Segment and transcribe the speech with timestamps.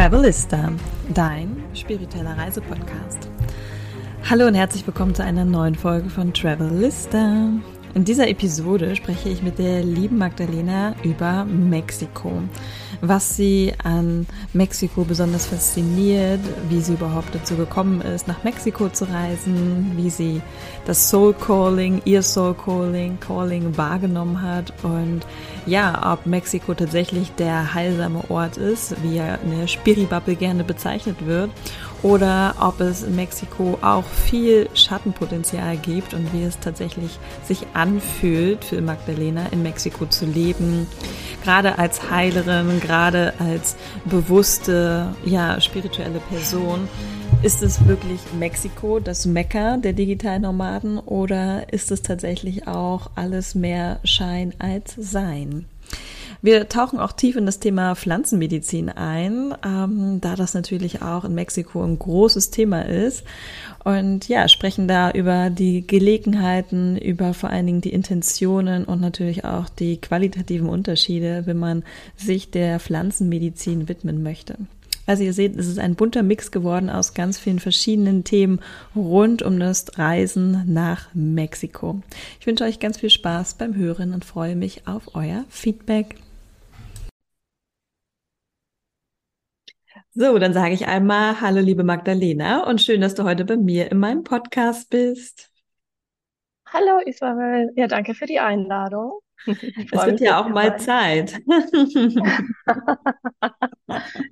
[0.00, 0.72] Travelista,
[1.12, 3.28] dein spiritueller Reisepodcast.
[4.30, 7.50] Hallo und herzlich willkommen zu einer neuen Folge von Travelista.
[7.92, 12.30] In dieser Episode spreche ich mit der lieben Magdalena über Mexiko.
[13.00, 19.10] Was sie an Mexiko besonders fasziniert, wie sie überhaupt dazu gekommen ist, nach Mexiko zu
[19.10, 20.40] reisen, wie sie
[20.84, 25.22] das Soul Calling, ihr Soul Calling, Calling wahrgenommen hat und
[25.66, 31.26] ja, ob Mexiko tatsächlich der heilsame Ort ist, wie er in der Spiribubble gerne bezeichnet
[31.26, 31.50] wird
[32.02, 38.64] oder ob es in Mexiko auch viel Schattenpotenzial gibt und wie es tatsächlich sich anfühlt
[38.64, 40.86] für Magdalena in Mexiko zu leben,
[41.44, 46.88] gerade als Heilerin, gerade als bewusste, ja, spirituelle Person.
[47.42, 53.98] Ist es wirklich Mexiko, das Mekka der Digitalnomaden oder ist es tatsächlich auch alles mehr
[54.04, 55.64] Schein als Sein?
[56.42, 61.34] Wir tauchen auch tief in das Thema Pflanzenmedizin ein, ähm, da das natürlich auch in
[61.34, 63.24] Mexiko ein großes Thema ist.
[63.84, 69.44] Und ja, sprechen da über die Gelegenheiten, über vor allen Dingen die Intentionen und natürlich
[69.44, 71.84] auch die qualitativen Unterschiede, wenn man
[72.16, 74.56] sich der Pflanzenmedizin widmen möchte.
[75.06, 78.60] Also ihr seht, es ist ein bunter Mix geworden aus ganz vielen verschiedenen Themen
[78.94, 82.00] rund um das Reisen nach Mexiko.
[82.38, 86.16] Ich wünsche euch ganz viel Spaß beim Hören und freue mich auf euer Feedback.
[90.20, 93.90] So, dann sage ich einmal Hallo, liebe Magdalena, und schön, dass du heute bei mir
[93.90, 95.50] in meinem Podcast bist.
[96.66, 99.20] Hallo Isabel, ja, danke für die Einladung.
[99.46, 101.40] Es wird ja auch mal Zeit.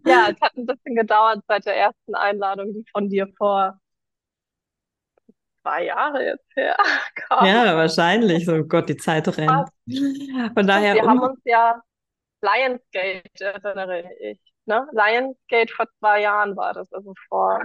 [0.05, 3.81] ja, es hat ein bisschen gedauert seit der ersten Einladung, die von dir vor
[5.63, 6.77] zwei Jahren jetzt her
[7.15, 7.47] kam.
[7.47, 8.45] Ja, wahrscheinlich.
[8.45, 9.71] So Gott, die Zeit rennt.
[10.53, 10.97] Von daher.
[10.97, 11.09] Wir um...
[11.09, 11.81] haben uns ja
[12.43, 14.87] Lionsgate, erinnere ich ne?
[14.93, 17.63] Lionsgate vor zwei Jahren war das, also vor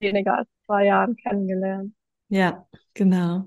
[0.00, 1.94] weniger als zwei Jahren kennengelernt.
[2.30, 3.44] Ja, genau.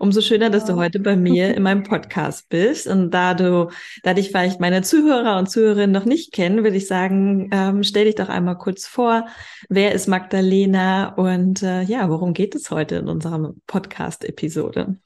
[0.00, 2.88] Umso schöner, dass du heute bei mir in meinem Podcast bist.
[2.88, 3.70] Und da du,
[4.02, 8.06] da dich vielleicht meine Zuhörer und Zuhörerinnen noch nicht kennen, würde ich sagen, ähm, stell
[8.06, 9.28] dich doch einmal kurz vor.
[9.68, 14.98] Wer ist Magdalena und äh, ja, worum geht es heute in unserer Podcast-Episode?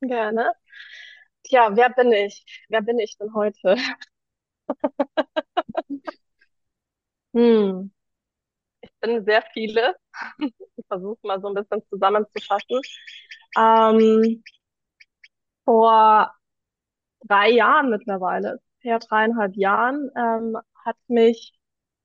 [0.00, 0.52] Gerne.
[1.44, 2.44] Tja, wer bin ich?
[2.68, 3.76] Wer bin ich denn heute?
[7.34, 7.90] Hm.
[8.82, 9.96] Ich bin sehr viele.
[10.76, 12.80] Ich versuche mal so ein bisschen zusammenzufassen.
[13.58, 14.42] Ähm,
[15.64, 16.32] vor
[17.28, 21.54] drei Jahren mittlerweile, per dreieinhalb Jahren, ähm, hat mich,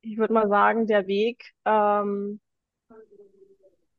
[0.01, 2.41] ich würde mal sagen, der Weg, ähm,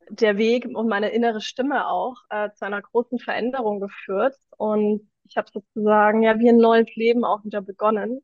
[0.09, 4.35] der Weg und meine innere Stimme auch äh, zu einer großen Veränderung geführt.
[4.57, 8.21] Und ich habe sozusagen ja wie ein neues Leben auch wieder begonnen.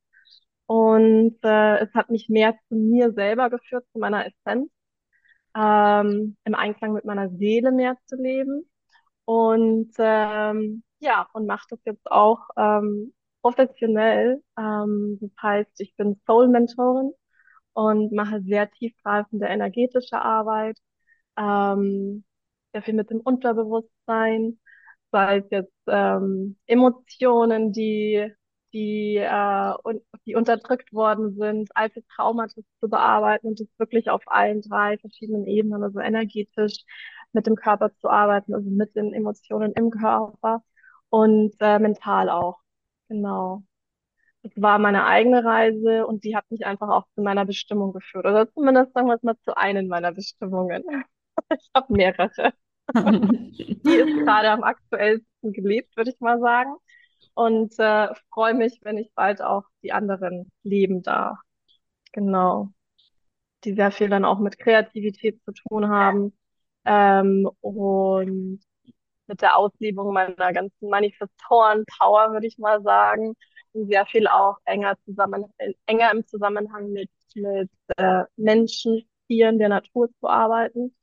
[0.72, 4.72] Und äh, es hat mich mehr zu mir selber geführt, zu meiner Essenz,
[5.56, 8.70] ähm, im Einklang mit meiner Seele mehr zu leben.
[9.26, 14.42] Und ähm, ja, und mache das jetzt auch ähm, professionell.
[14.58, 17.12] Ähm, das heißt, ich bin Soul-Mentorin
[17.74, 20.78] und mache sehr tiefgreifende energetische Arbeit,
[21.38, 22.24] ähm,
[22.74, 24.60] sehr viel mit dem Unterbewusstsein,
[25.12, 28.32] sei es jetzt ähm, Emotionen, die
[28.74, 34.24] die, äh, und, die unterdrückt worden sind, alte Traumata zu bearbeiten und das wirklich auf
[34.28, 36.84] allen drei verschiedenen Ebenen, also energetisch
[37.34, 40.64] mit dem Körper zu arbeiten, also mit den Emotionen im Körper
[41.10, 42.60] und äh, mental auch.
[43.10, 43.64] Genau.
[44.44, 48.26] Das war meine eigene Reise und die hat mich einfach auch zu meiner Bestimmung geführt.
[48.26, 50.84] Oder zumindest sagen wir es mal zu einen meiner Bestimmungen.
[51.50, 52.54] Ich habe mehrere.
[52.94, 56.76] die ist gerade am aktuellsten gelebt, würde ich mal sagen
[57.34, 61.38] und äh, freue mich, wenn ich bald auch die anderen leben darf.
[62.12, 62.70] Genau.
[63.64, 66.34] Die sehr viel dann auch mit Kreativität zu tun haben
[66.86, 68.62] ähm, und
[69.28, 73.36] mit der Auslebung meiner ganzen Manifestoren-Power, würde ich mal sagen.
[73.74, 75.46] Und sehr viel auch enger, zusammen,
[75.86, 80.96] enger im Zusammenhang mit, mit äh, Menschen, Tieren, der Natur zu arbeiten.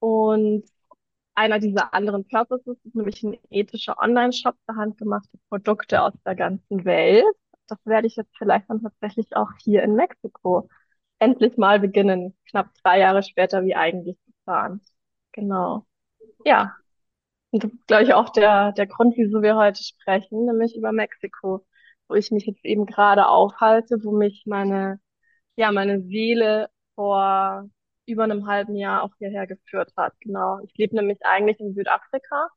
[0.00, 0.64] Und
[1.36, 6.84] einer dieser anderen Purposes ist nämlich ein ethischer Online-Shop für handgemachte Produkte aus der ganzen
[6.84, 7.24] Welt.
[7.68, 10.68] Das werde ich jetzt vielleicht dann tatsächlich auch hier in Mexiko
[11.18, 14.82] endlich mal beginnen, knapp drei Jahre später wie eigentlich geplant.
[15.32, 15.86] Genau.
[16.44, 16.74] Ja.
[17.50, 20.92] Und das ist, glaube ich, auch der, der Grund, wieso wir heute sprechen, nämlich über
[20.92, 21.66] Mexiko,
[22.08, 25.00] wo ich mich jetzt eben gerade aufhalte, wo mich meine,
[25.56, 27.68] ja, meine Seele vor
[28.06, 30.14] über einem halben Jahr auch hierher geführt hat.
[30.20, 30.60] Genau.
[30.64, 32.48] Ich lebe nämlich eigentlich in Südafrika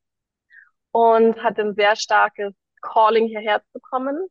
[0.91, 4.27] und hatte ein sehr starkes Calling hierher zu kommen.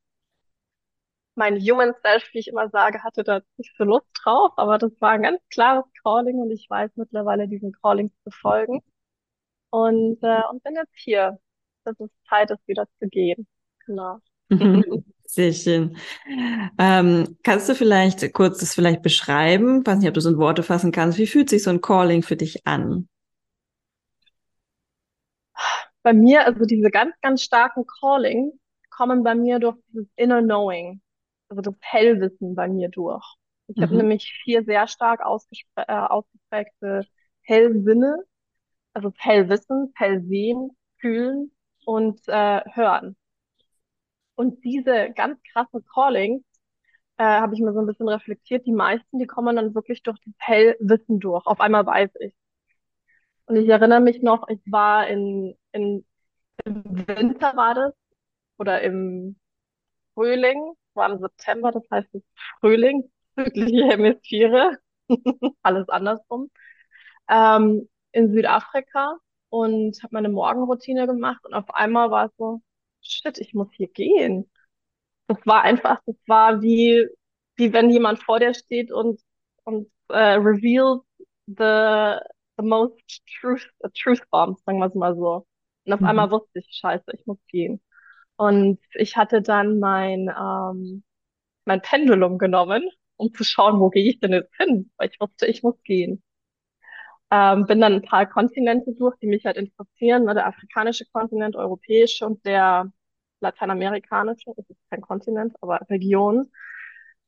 [1.34, 4.92] mein Human Self, wie ich immer sage, hatte da nicht so Lust drauf, aber das
[5.00, 8.82] war ein ganz klares Calling und ich weiß mittlerweile diesen Callings zu folgen
[9.70, 11.38] und, äh, und bin jetzt hier,
[11.84, 13.46] dass es Zeit ist, wieder zu gehen.
[13.86, 14.18] Genau.
[15.30, 15.94] Sehr schön.
[16.78, 19.80] Ähm, kannst du vielleicht kurz das vielleicht beschreiben?
[19.80, 21.18] Ich weiß nicht, ob du so in Worte fassen kannst.
[21.18, 23.08] Wie fühlt sich so ein Calling für dich an?
[26.02, 28.54] Bei mir, also diese ganz, ganz starken Callings
[28.88, 31.02] kommen bei mir durch dieses Inner Knowing,
[31.50, 33.24] also das Hellwissen bei mir durch.
[33.66, 33.82] Ich mhm.
[33.82, 37.06] habe nämlich vier sehr stark äh, ausgeprägte
[37.42, 38.16] Hellsinne,
[38.94, 41.52] also Hellwissen, Hellsehen, Fühlen
[41.84, 43.14] und äh, Hören.
[44.38, 46.44] Und diese ganz krassen Callings
[47.16, 48.66] äh, habe ich mir so ein bisschen reflektiert.
[48.66, 51.44] Die meisten, die kommen dann wirklich durch das Hellwissen durch.
[51.46, 52.34] Auf einmal weiß ich.
[53.46, 56.04] Und ich erinnere mich noch, ich war in, in
[56.64, 57.94] im Winter war das
[58.58, 59.36] oder im
[60.14, 62.22] Frühling, war im September, das heißt es
[62.60, 64.78] Frühling, südliche Hemisphäre,
[65.62, 66.50] alles andersrum,
[67.28, 69.18] ähm, in Südafrika
[69.50, 72.60] und habe meine Morgenroutine gemacht und auf einmal war es so,
[73.02, 74.50] shit, ich muss hier gehen.
[75.26, 77.06] Das war einfach, das war wie,
[77.56, 79.20] wie wenn jemand vor dir steht und,
[79.64, 81.02] und äh, reveals
[81.46, 82.18] the,
[82.58, 82.94] the most
[83.40, 85.46] truth, truth bombs, sagen wir es mal so.
[85.84, 86.06] Und auf mhm.
[86.06, 87.80] einmal wusste ich, scheiße, ich muss gehen.
[88.36, 91.04] Und ich hatte dann mein, ähm,
[91.64, 94.90] mein Pendulum genommen, um zu schauen, wo gehe ich denn jetzt hin?
[94.96, 96.22] Weil ich wusste, ich muss gehen.
[97.30, 100.34] Ähm, bin dann ein paar Kontinente durch, die mich halt interessieren, ne?
[100.34, 102.90] der afrikanische Kontinent, europäische und der
[103.40, 106.50] lateinamerikanische, das ist kein Kontinent, aber Region.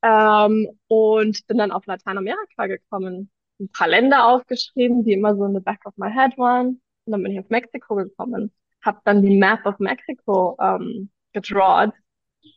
[0.02, 3.31] Ähm, und bin dann auf Lateinamerika gekommen.
[3.61, 6.81] Ein paar Länder aufgeschrieben, die immer so in the back of my head waren.
[7.05, 8.52] Und dann bin ich auf Mexiko gekommen.
[8.82, 11.93] Hab dann die Map of Mexico ähm, gedrawt.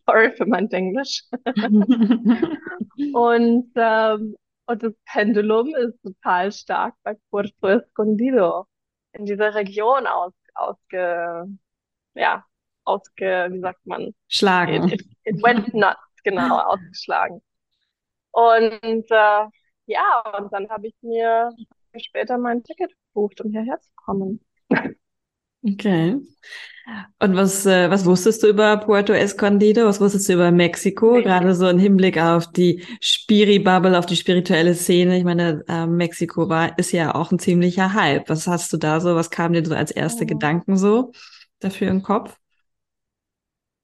[0.05, 1.23] Sorry für mein Englisch.
[3.13, 4.35] und, ähm,
[4.65, 8.65] und das Pendulum ist total stark bei Puerto Escondido
[9.13, 11.47] in dieser Region aus, ausge,
[12.15, 12.45] ja,
[12.85, 14.13] ausge, wie sagt man?
[14.27, 14.89] Schlagen.
[14.89, 17.41] It, it, it went nuts, genau, ausgeschlagen.
[18.31, 19.45] Und äh,
[19.85, 21.51] ja, und dann habe ich mir
[21.97, 24.39] später mein Ticket gebucht, um hierher zu kommen.
[25.63, 26.19] Okay.
[27.19, 29.85] Und was, äh, was wusstest du über Puerto Escondido?
[29.85, 31.13] Was wusstest du über Mexiko?
[31.13, 35.17] Gerade so im Hinblick auf die Spiri-Bubble, auf die spirituelle Szene.
[35.17, 38.27] Ich meine, äh, Mexiko war, ist ja auch ein ziemlicher Hype.
[38.29, 39.15] Was hast du da so?
[39.15, 40.25] Was kam dir so als erste.
[40.25, 41.13] Gedanken so
[41.59, 42.37] dafür im Kopf?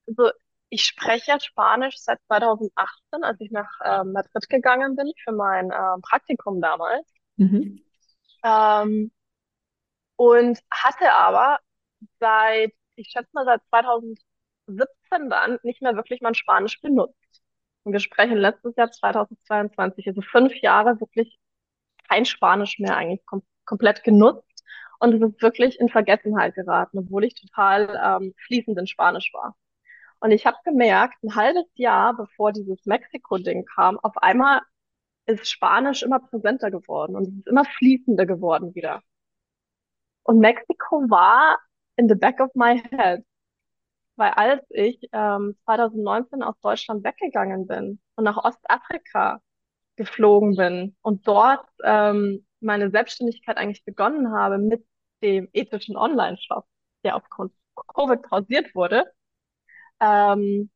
[0.06, 0.30] Also,
[0.68, 6.00] ich spreche Spanisch seit 2018, als ich nach äh, Madrid gegangen bin für mein äh,
[6.02, 7.06] Praktikum damals.
[7.36, 7.80] Mhm.
[8.44, 9.10] Ähm,
[10.16, 11.58] und hatte aber
[12.18, 17.42] seit, ich schätze mal seit 2017 dann nicht mehr wirklich mein Spanisch benutzt.
[17.84, 21.38] Und wir sprechen letztes Jahr 2022, also fünf Jahre wirklich
[22.08, 24.64] kein Spanisch mehr eigentlich kom komplett genutzt.
[24.98, 29.56] Und es ist wirklich in Vergessenheit geraten, obwohl ich total ähm, fließend in Spanisch war.
[30.20, 34.60] Und ich habe gemerkt, ein halbes Jahr bevor dieses Mexiko-Ding kam, auf einmal
[35.26, 39.02] ist Spanisch immer präsenter geworden und es ist immer fließender geworden wieder.
[40.22, 41.58] Und Mexiko war
[42.00, 43.24] in the back of my head.
[44.16, 49.40] Weil als ich ähm, 2019 aus Deutschland weggegangen bin und nach Ostafrika
[49.96, 54.84] geflogen bin und dort ähm, meine Selbstständigkeit eigentlich begonnen habe mit
[55.22, 56.66] dem ethischen Online-Shop,
[57.04, 57.52] der aufgrund
[57.94, 59.04] Covid pausiert wurde,
[60.00, 60.70] ähm,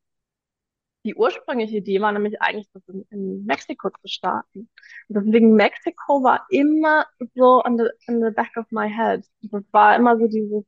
[1.05, 4.69] die ursprüngliche Idee war nämlich eigentlich, das in, in Mexiko zu starten.
[5.07, 9.23] Und deswegen Mexiko war immer so in the, in the back of my head.
[9.43, 10.65] Das war immer so dieses,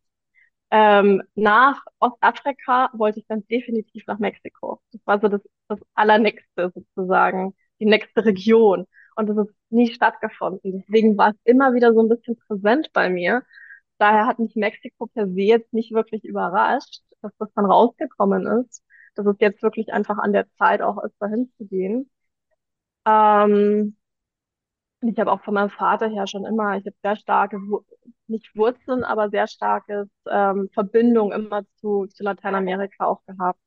[0.71, 4.81] ähm, nach Ostafrika wollte ich dann definitiv nach Mexiko.
[4.91, 8.85] Das war so das, das Allernächste sozusagen, die nächste Region.
[9.15, 10.83] Und das ist nie stattgefunden.
[10.87, 13.43] Deswegen war es immer wieder so ein bisschen präsent bei mir.
[13.97, 18.83] Daher hat mich Mexiko per se jetzt nicht wirklich überrascht, dass das dann rausgekommen ist
[19.17, 22.09] dass es jetzt wirklich einfach an der Zeit auch ist, dahin zu gehen.
[23.05, 23.97] Ähm,
[25.01, 27.59] ich habe auch von meinem Vater her schon immer, ich habe sehr starke,
[28.29, 33.59] nicht Wurzeln, aber sehr starke ähm, Verbindung immer zu, zu Lateinamerika auch gehabt.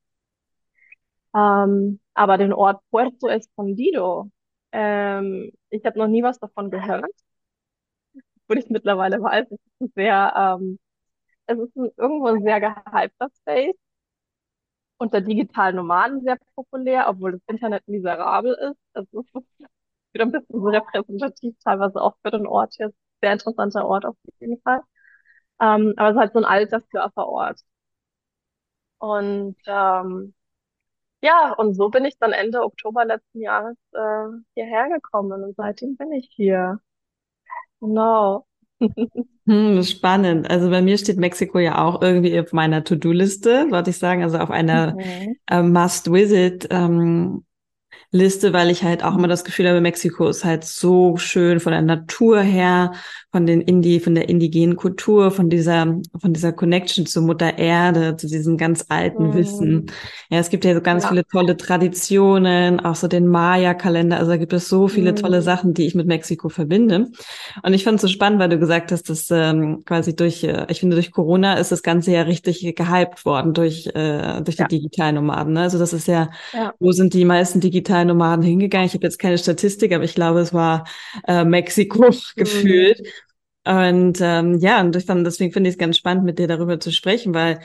[1.35, 4.29] Ähm, aber den Ort Puerto Escondido,
[4.71, 7.11] ähm, ich habe noch nie was davon gehört.
[8.47, 10.79] Wo ich mittlerweile weiß, es ist ein sehr, ähm,
[11.47, 13.75] es ist ein, irgendwo ein sehr gehypter Space
[14.97, 18.79] unter digitalen Nomaden sehr populär, obwohl das Internet miserabel ist.
[18.93, 19.33] Es ist
[20.13, 22.97] wieder ein bisschen so repräsentativ, teilweise auch für den Ort jetzt.
[23.21, 24.81] Sehr interessanter Ort auf jeden Fall.
[25.61, 27.61] Ähm, aber es ist halt so ein alter Surferort.
[28.99, 30.33] Und ähm,
[31.23, 35.97] ja, und so bin ich dann Ende Oktober letzten Jahres äh, hierher gekommen und seitdem
[35.97, 36.81] bin ich hier.
[37.81, 38.47] Genau.
[39.47, 40.49] Hm, spannend.
[40.49, 44.37] Also bei mir steht Mexiko ja auch irgendwie auf meiner To-Do-Liste, wollte ich sagen, also
[44.37, 45.35] auf einer Mhm.
[45.47, 46.67] äh, Must-Visit.
[46.69, 47.43] Ähm,
[48.11, 51.71] Liste, weil ich halt auch immer das Gefühl habe, Mexiko ist halt so schön von
[51.71, 52.91] der Natur her,
[53.31, 58.17] von den Indi, von der indigenen Kultur, von dieser, von dieser Connection zur Mutter Erde,
[58.17, 59.71] zu diesem ganz alten Wissen.
[59.73, 59.85] Mhm.
[60.29, 61.09] Ja, es gibt ja so ganz Ja.
[61.09, 64.17] viele tolle Traditionen, auch so den Maya-Kalender.
[64.17, 65.43] Also da gibt es so viele tolle Mhm.
[65.43, 67.07] Sachen, die ich mit Mexiko verbinde.
[67.63, 70.65] Und ich fand es so spannend, weil du gesagt hast, dass ähm, quasi durch, äh,
[70.69, 74.61] ich finde, durch Corona ist das Ganze ja richtig gehypt worden durch, äh, durch die
[74.63, 74.67] Ja.
[74.67, 75.53] Digitalnomaden.
[75.53, 75.61] Ne?
[75.61, 76.73] Also das ist ja Ja.
[76.79, 78.87] wo sind die meisten digitalen Nomaden hingegangen?
[78.87, 80.87] Ich habe jetzt keine Statistik, aber ich glaube, es war
[81.27, 83.01] äh, Mexiko gefühlt.
[83.63, 86.79] Und ähm, ja, und ich fand, deswegen finde ich es ganz spannend, mit dir darüber
[86.79, 87.59] zu sprechen, weil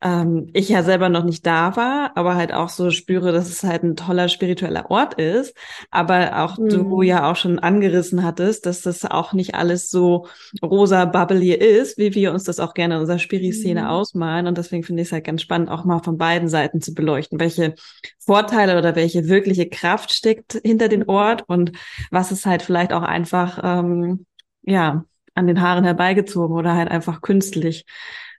[0.00, 3.64] ähm, ich ja selber noch nicht da war, aber halt auch so spüre, dass es
[3.64, 5.56] halt ein toller spiritueller Ort ist.
[5.90, 7.02] Aber auch du Mhm.
[7.02, 10.26] ja auch schon angerissen hattest, dass das auch nicht alles so
[10.62, 13.86] rosa bubbly ist, wie wir uns das auch gerne in unserer Spiri-Szene Mhm.
[13.88, 14.46] ausmalen.
[14.46, 17.40] Und deswegen finde ich es halt ganz spannend, auch mal von beiden Seiten zu beleuchten,
[17.40, 17.74] welche
[18.18, 21.72] Vorteile oder welche wirkliche Kraft steckt hinter den Ort und
[22.10, 24.26] was ist halt vielleicht auch einfach, ähm,
[24.62, 27.84] ja, an den Haaren herbeigezogen oder halt einfach künstlich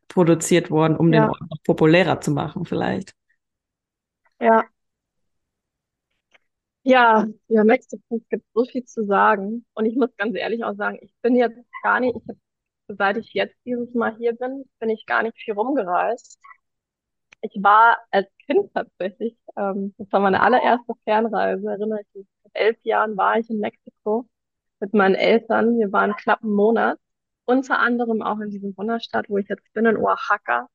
[0.09, 1.29] produziert worden, um den Ja.
[1.29, 3.13] Ort noch populärer zu machen, vielleicht.
[4.39, 4.69] Ja.
[6.83, 9.65] Ja, ja, Mexiko, es gibt so viel zu sagen.
[9.73, 12.37] Und ich muss ganz ehrlich auch sagen, ich bin jetzt gar nicht, ich hab,
[12.97, 16.39] seit ich jetzt dieses Mal hier bin, bin ich gar nicht viel rumgereist.
[17.41, 22.27] Ich war als Kind tatsächlich, ähm, das war meine allererste Fernreise, erinnere ich mich.
[22.43, 24.27] Mit elf Jahren war ich in Mexiko
[24.79, 25.77] mit meinen Eltern.
[25.79, 26.99] Wir waren knapp einen Monat.
[27.49, 30.67] Unter anderem auch in diesem Wunderstadt, wo ich jetzt bin, in Oaxaca,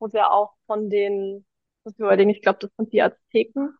[0.00, 1.46] wo es ja auch von den,
[1.84, 3.78] muss ich überlegen, ich glaube, das sind die Azteken,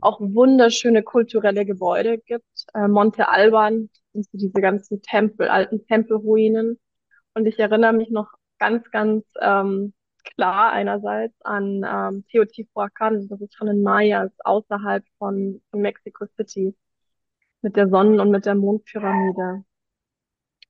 [0.00, 2.64] auch wunderschöne kulturelle Gebäude gibt.
[2.72, 6.80] Äh, Monte Alban sind so diese ganzen Tempel, alten Tempelruinen.
[7.34, 9.92] Und ich erinnere mich noch ganz, ganz ähm,
[10.24, 16.74] klar einerseits an ähm, Teotihuacan, das ist von den Mayas außerhalb von, von Mexico City,
[17.60, 19.64] mit der Sonnen- und mit der Mondpyramide.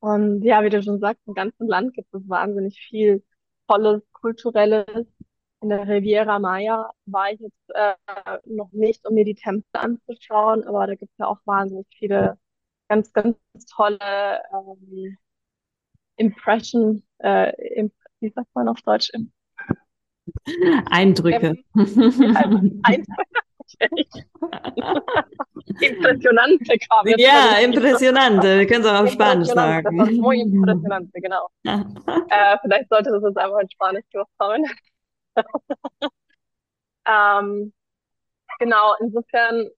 [0.07, 3.25] Und ja, wie du schon sagst, im ganzen Land gibt es wahnsinnig viel
[3.67, 5.05] Tolles, Kulturelles.
[5.61, 7.95] In der Riviera Maya war ich jetzt äh,
[8.45, 12.39] noch nicht, um mir die Tempel anzuschauen, aber da gibt es ja auch wahnsinnig viele
[12.87, 13.37] ganz, ganz
[13.75, 13.99] tolle
[14.53, 15.19] ähm,
[16.19, 19.11] Impression, äh, im, wie sagt man auf Deutsch?
[20.89, 21.59] Eindrücke.
[21.75, 23.05] ähm, ein,
[25.81, 28.59] impressionante kam jetzt Ja, impressionante.
[28.59, 30.41] Wir können es auch auf Spanisch ist muy sagen.
[30.41, 31.49] impresionante, genau.
[32.29, 34.65] Äh, vielleicht sollte das jetzt einfach in Spanisch durchkommen.
[37.09, 37.73] Ähm,
[38.59, 39.69] genau, insofern,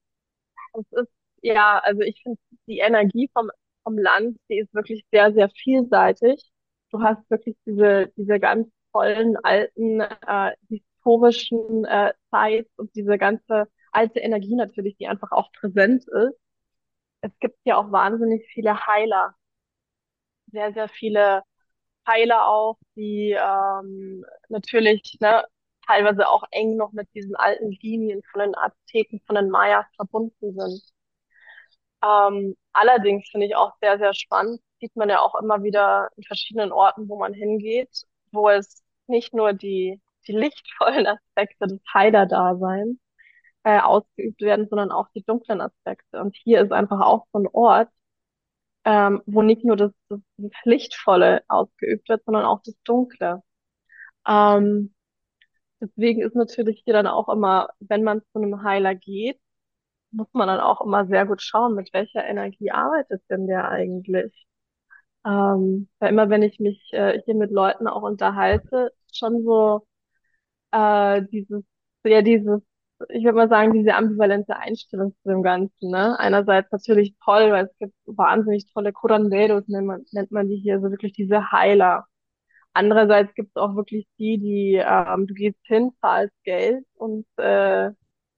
[0.75, 1.11] es ist,
[1.43, 3.51] ja, also ich finde die Energie vom,
[3.85, 6.51] vom Land, die ist wirklich sehr, sehr vielseitig.
[6.91, 13.69] Du hast wirklich diese, diese ganz tollen, alten, äh, historischen äh, Sites und diese ganze
[13.93, 16.39] alte Energie natürlich, die einfach auch präsent ist.
[17.23, 19.35] Es gibt ja auch wahnsinnig viele Heiler,
[20.53, 21.43] sehr, sehr viele
[22.07, 25.45] Heiler auch, die ähm, natürlich ne,
[25.87, 30.55] teilweise auch eng noch mit diesen alten Linien von den Azteken, von den Mayas verbunden
[30.59, 30.83] sind.
[32.03, 36.23] Ähm, allerdings finde ich auch sehr, sehr spannend, sieht man ja auch immer wieder in
[36.25, 42.99] verschiedenen Orten, wo man hingeht, wo es nicht nur die, die lichtvollen Aspekte des Heilerdaseins
[43.65, 46.21] äh, ausgeübt werden, sondern auch die dunklen Aspekte.
[46.21, 47.91] Und hier ist einfach auch so ein Ort,
[48.85, 50.21] ähm, wo nicht nur das, das,
[50.65, 53.43] Lichtvolle ausgeübt wird, sondern auch das Dunkle.
[54.27, 54.95] Ähm,
[55.81, 59.41] deswegen ist natürlich hier dann auch immer, wenn man zu einem Heiler geht,
[60.11, 64.47] muss man dann auch immer sehr gut schauen, mit welcher Energie arbeitet denn der eigentlich.
[65.27, 69.87] Ähm, weil immer wenn ich mich äh, hier mit Leuten auch unterhalte, schon so
[70.73, 71.65] äh, dieses,
[72.05, 72.63] ja dieses,
[73.11, 76.19] ich würde mal sagen, diese ambivalente Einstellung zu dem Ganzen, ne?
[76.19, 80.81] Einerseits natürlich toll, weil es gibt wahnsinnig tolle Curanderos, nennt man, nennt man die hier,
[80.81, 82.07] so wirklich diese Heiler.
[82.75, 87.89] Andererseits gibt es auch wirklich die, die, ähm, du gehst hin, zahlst Geld und, äh,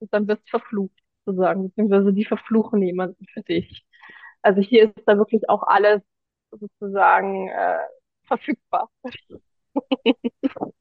[0.01, 0.95] und dann wirst verflucht,
[1.27, 3.85] sozusagen, beziehungsweise die verfluchen jemanden für dich.
[4.43, 6.03] Also hier ist da wirklich auch alles
[6.53, 7.79] sozusagen äh,
[8.27, 8.91] verfügbar.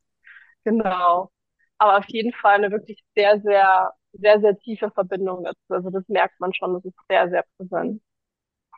[0.66, 1.32] Genau.
[1.80, 5.60] Aber auf jeden Fall eine wirklich sehr, sehr, sehr, sehr tiefe Verbindung dazu.
[5.70, 8.02] Also das merkt man schon, das ist sehr, sehr präsent.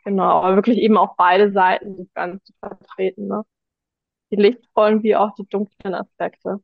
[0.04, 0.42] Genau.
[0.42, 3.44] Aber wirklich eben auch beide Seiten des Ganzen vertreten, ne?
[4.32, 6.60] Die lichtvollen wie auch die dunklen Aspekte.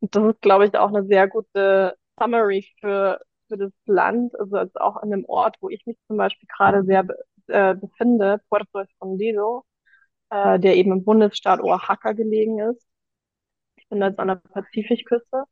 [0.00, 4.56] Und das ist, glaube ich, auch eine sehr gute Summary für, für das Land, also
[4.58, 7.06] jetzt auch an dem Ort, wo ich mich zum Beispiel gerade sehr
[7.48, 9.64] äh, befinde, Puerto Escondido,
[10.30, 12.86] äh, der eben im Bundesstaat Oaxaca gelegen ist.
[13.90, 15.44] Jetzt an der Pazifikküste.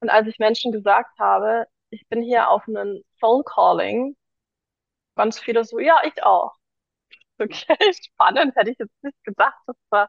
[0.00, 4.16] Und als ich Menschen gesagt habe, ich bin hier auf einen Phone Calling,
[5.16, 6.54] ganz viele so, ja, ich auch.
[7.40, 10.08] Okay, spannend, hätte ich jetzt nicht gedacht, dass da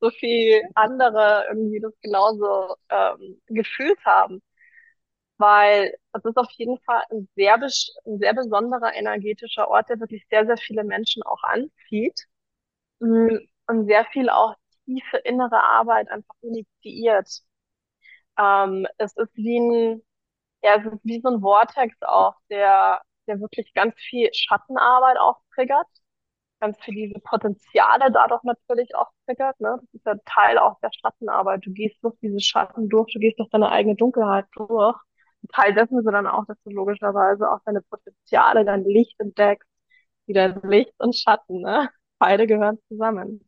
[0.00, 4.42] so viel andere irgendwie das genauso ähm, gefühlt haben.
[5.38, 10.26] Weil es ist auf jeden Fall ein sehr, ein sehr besonderer energetischer Ort, der wirklich
[10.30, 12.26] sehr, sehr viele Menschen auch anzieht
[13.00, 14.56] mm, und sehr viel auch
[14.88, 17.28] tiefe innere Arbeit einfach initiiert.
[18.38, 20.02] Ähm, es ist wie ein,
[20.62, 25.38] ja, es ist wie so ein Vortex auch, der, der wirklich ganz viel Schattenarbeit auch
[25.54, 25.86] triggert
[26.60, 29.78] ganz viel diese Potenziale dadurch natürlich auch triggert, ne?
[29.80, 31.64] Das ist ja Teil auch der Schattenarbeit.
[31.66, 34.96] Du gehst durch diese Schatten durch, du gehst durch deine eigene Dunkelheit durch.
[35.42, 39.68] Und Teil dessen ist dann auch, dass du logischerweise auch deine Potenziale, dein Licht entdeckst,
[40.26, 41.90] wieder Licht und Schatten, ne?
[42.18, 43.47] Beide gehören zusammen.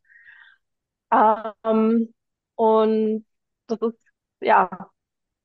[1.12, 2.14] Ähm,
[2.56, 3.26] und
[3.66, 3.98] das ist,
[4.40, 4.90] ja,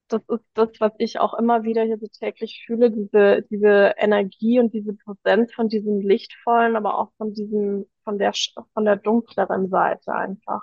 [0.10, 4.60] das ist das, was ich auch immer wieder hier so täglich fühle, diese, diese Energie
[4.60, 8.34] und diese Präsenz von diesem lichtvollen, aber auch von diesem, von der,
[8.74, 10.62] von der dunkleren Seite einfach.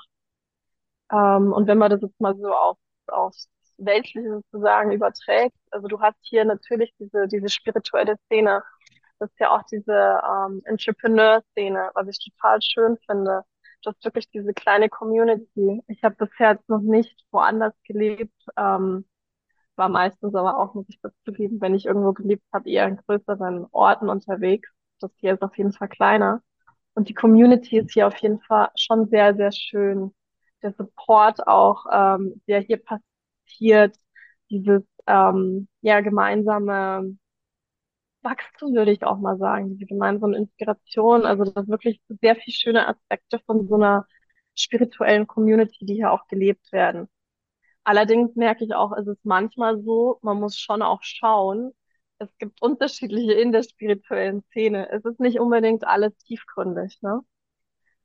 [1.11, 2.79] Ähm, und wenn man das jetzt mal so auf,
[3.09, 8.63] aufs Weltliche sozusagen überträgt, also du hast hier natürlich diese, diese spirituelle Szene,
[9.19, 13.43] das ist ja auch diese ähm, Entrepreneur-Szene, was ich total schön finde.
[13.83, 15.83] Du hast wirklich diese kleine Community.
[15.89, 19.05] Ich habe bisher noch nicht woanders gelebt, ähm,
[19.77, 22.99] war meistens aber auch, muss ich dazu geben, wenn ich irgendwo gelebt habe, eher in
[22.99, 24.71] größeren Orten unterwegs.
[25.01, 26.43] Das hier ist auf jeden Fall kleiner.
[26.95, 30.15] Und die Community ist hier auf jeden Fall schon sehr, sehr schön.
[30.63, 33.97] Der Support auch, ähm, der hier passiert,
[34.51, 37.17] dieses ähm, ja gemeinsame
[38.23, 41.25] Wachstum, würde ich auch mal sagen, diese gemeinsame Inspiration.
[41.27, 44.07] Also das wirklich sehr viele schöne Aspekte von so einer
[44.55, 47.09] spirituellen Community, die hier auch gelebt werden.
[47.85, 51.73] Allerdings merke ich auch, es ist manchmal so, man muss schon auch schauen.
[52.19, 54.89] Es gibt unterschiedliche in der spirituellen Szene.
[54.91, 57.21] Es ist nicht unbedingt alles tiefgründig, ne?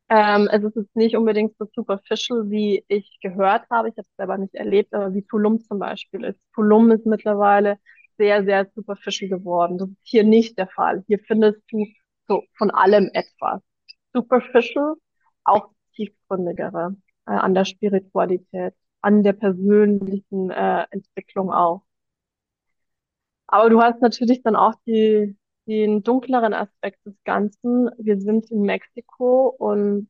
[0.10, 3.90] Ähm, es ist jetzt nicht unbedingt so superficial, wie ich gehört habe.
[3.90, 6.40] Ich habe es selber nicht erlebt, aber wie Tulum zum Beispiel ist.
[6.56, 7.78] Tulum ist mittlerweile
[8.18, 9.78] sehr, sehr superficial geworden.
[9.78, 11.04] Das ist hier nicht der Fall.
[11.08, 11.86] Hier findest du
[12.28, 13.62] so von allem etwas.
[14.14, 14.96] Superficial,
[15.44, 16.96] auch tiefgründigere,
[17.28, 21.84] äh, an der Spiritualität, an der persönlichen äh, Entwicklung auch.
[23.48, 27.90] Aber du hast natürlich dann auch die, den dunkleren Aspekt des Ganzen.
[27.98, 30.10] Wir sind in Mexiko und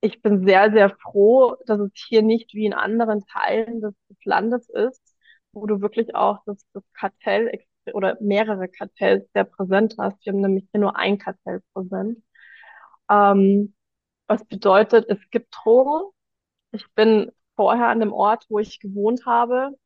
[0.00, 4.24] ich bin sehr, sehr froh, dass es hier nicht wie in anderen Teilen des, des
[4.24, 5.09] Landes ist,
[5.52, 7.50] wo du wirklich auch das, das Kartell
[7.92, 10.24] oder mehrere Kartells sehr präsent hast.
[10.24, 12.22] Wir haben nämlich hier nur ein Kartell präsent.
[13.10, 13.74] Ähm,
[14.28, 16.10] was bedeutet, es gibt Drogen.
[16.72, 19.76] Ich bin vorher an dem Ort, wo ich gewohnt habe,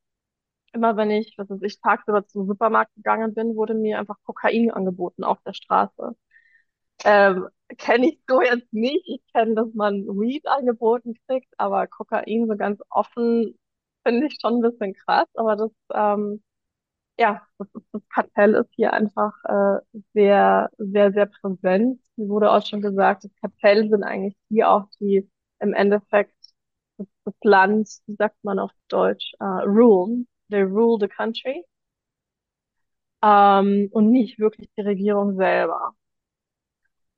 [0.73, 4.71] immer wenn ich, was weiß ich, tagsüber zum Supermarkt gegangen bin, wurde mir einfach Kokain
[4.71, 6.17] angeboten auf der Straße.
[7.05, 7.49] Ähm,
[7.79, 9.05] kenne ich so jetzt nicht.
[9.09, 13.59] Ich kenne, dass man Weed angeboten kriegt, aber Kokain so ganz offen
[14.05, 15.29] finde ich schon ein bisschen krass.
[15.35, 16.43] Aber das, ähm,
[17.19, 19.81] ja, das, das Kartell ist hier einfach äh,
[20.15, 22.01] sehr, sehr, sehr präsent.
[22.17, 26.35] Mir wurde auch schon gesagt, das Kartell sind eigentlich die auch, die im Endeffekt
[26.99, 30.27] das, das Land, wie sagt man auf Deutsch, äh, rule.
[30.51, 31.65] They rule the country.
[33.23, 35.95] Ähm, und nicht wirklich die Regierung selber.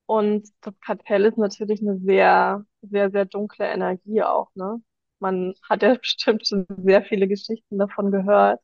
[0.05, 4.81] Und das Kartell ist natürlich eine sehr, sehr, sehr dunkle Energie auch, ne?
[5.19, 8.59] Man hat ja bestimmt schon sehr viele Geschichten davon gehört.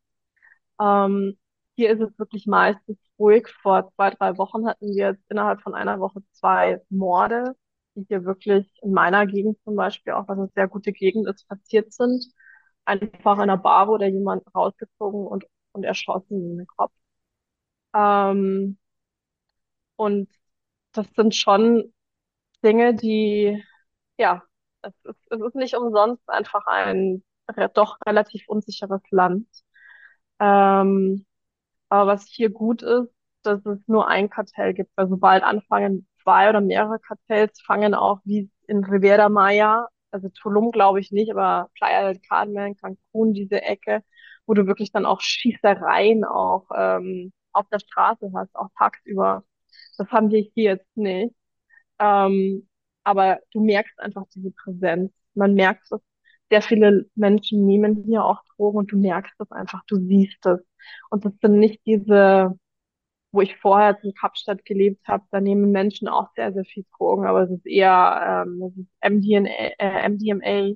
[0.81, 1.37] Ähm,
[1.75, 3.47] hier ist es wirklich meistens ruhig.
[3.61, 7.55] Vor zwei, drei Wochen hatten wir jetzt innerhalb von einer Woche zwei Morde,
[7.95, 11.47] die hier wirklich in meiner Gegend zum Beispiel, auch was eine sehr gute Gegend ist,
[11.47, 12.25] passiert sind.
[12.85, 16.93] Einfach in einer Bar wurde jemand rausgezogen und, und erschossen in den Kopf.
[17.93, 18.77] Ähm,
[19.95, 20.29] und
[20.93, 21.93] das sind schon
[22.63, 23.63] Dinge, die,
[24.19, 24.43] ja,
[24.83, 29.47] es ist, es ist nicht umsonst einfach ein re doch relativ unsicheres Land.
[30.39, 31.25] Ähm,
[31.89, 33.09] aber was hier gut ist,
[33.43, 38.19] dass es nur ein Kartell gibt, weil sobald anfangen zwei oder mehrere Kartells fangen auch
[38.25, 43.61] wie in Riviera Maya, also Tulum glaube ich nicht, aber Playa del Carmen, Cancun, diese
[43.61, 44.03] Ecke,
[44.45, 49.43] wo du wirklich dann auch Schießereien auch ähm, auf der Straße hast, auch tagsüber.
[49.97, 51.35] Das haben wir hier jetzt nicht.
[51.99, 52.67] Ähm,
[53.03, 55.11] aber du merkst einfach diese Präsenz.
[55.33, 55.99] Man merkt es.
[56.49, 60.59] Sehr viele Menschen nehmen hier auch Drogen und du merkst es einfach, du siehst es.
[61.09, 62.57] Und das sind nicht diese,
[63.31, 67.25] wo ich vorher in Kapstadt gelebt habe, da nehmen Menschen auch sehr, sehr viel Drogen,
[67.25, 70.75] aber es ist eher ähm, es ist MDNA, äh, MDMA,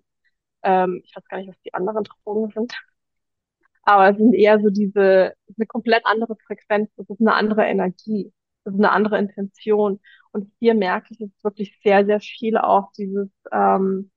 [0.64, 2.74] ähm, ich weiß gar nicht, was die anderen Drogen sind,
[3.84, 8.34] aber es sind eher so diese, eine komplett andere Frequenz, das ist eine andere Energie,
[8.64, 10.00] das ist eine andere Intention.
[10.32, 14.12] Und hier merke ich jetzt wirklich sehr, sehr viel auch dieses, ähm,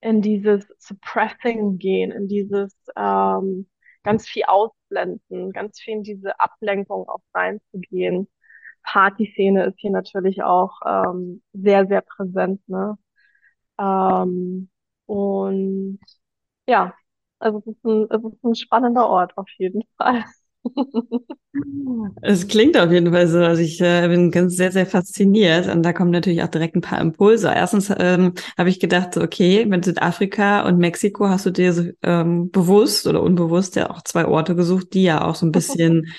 [0.00, 3.68] in dieses Suppressing gehen, in dieses ähm,
[4.02, 8.28] ganz viel ausblenden, ganz viel in diese Ablenkung auch reinzugehen.
[8.84, 12.96] Partyszene ist hier natürlich auch ähm, sehr, sehr präsent, ne?
[13.80, 14.70] Ähm,
[15.06, 16.00] und
[16.68, 16.94] ja,
[17.40, 20.24] also es ist ein, es ist ein spannender Ort auf jeden Fall.
[22.22, 23.38] Es klingt auf jeden Fall so.
[23.38, 26.80] Also ich äh, bin ganz sehr, sehr fasziniert und da kommen natürlich auch direkt ein
[26.80, 27.48] paar Impulse.
[27.54, 31.84] Erstens ähm, habe ich gedacht, so, okay, mit Südafrika und Mexiko hast du dir so,
[32.02, 36.12] ähm, bewusst oder unbewusst ja auch zwei Orte gesucht, die ja auch so ein bisschen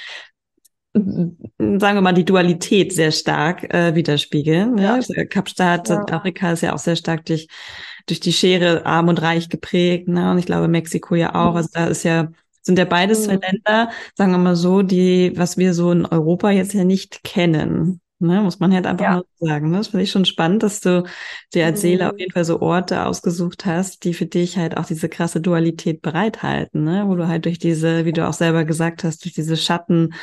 [0.94, 4.76] sagen wir mal, die Dualität sehr stark äh, widerspiegeln.
[4.76, 4.84] Ne?
[4.84, 4.94] Ja.
[4.96, 6.00] Also Kapstadt, ja.
[6.00, 7.48] Südafrika ist ja auch sehr stark durch,
[8.08, 10.08] durch die Schere arm und reich geprägt.
[10.08, 10.32] Ne?
[10.32, 11.52] Und ich glaube, Mexiko ja auch.
[11.52, 11.58] Mhm.
[11.58, 12.30] Also da ist ja
[12.68, 13.42] sind ja beides zwei mhm.
[13.42, 18.00] Länder, sagen wir mal so, die, was wir so in Europa jetzt ja nicht kennen.
[18.20, 19.16] Ne, muss man halt einfach ja.
[19.18, 19.70] mal sagen.
[19.70, 19.78] Ne?
[19.78, 21.04] Das finde ich schon spannend, dass du
[21.54, 22.10] dir als Seele mhm.
[22.10, 26.02] auf jeden Fall so Orte ausgesucht hast, die für dich halt auch diese krasse Dualität
[26.02, 27.04] bereithalten, ne?
[27.08, 30.16] wo du halt durch diese, wie du auch selber gesagt hast, durch diese Schatten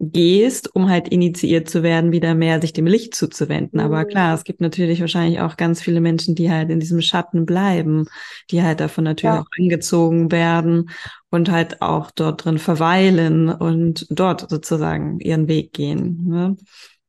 [0.00, 3.80] gehst, um halt initiiert zu werden, wieder mehr sich dem Licht zuzuwenden.
[3.80, 4.08] Aber mhm.
[4.08, 8.06] klar, es gibt natürlich wahrscheinlich auch ganz viele Menschen, die halt in diesem Schatten bleiben,
[8.50, 9.40] die halt davon natürlich ja.
[9.40, 10.90] auch angezogen werden
[11.30, 16.26] und halt auch dort drin verweilen und dort sozusagen ihren Weg gehen.
[16.28, 16.56] Ne?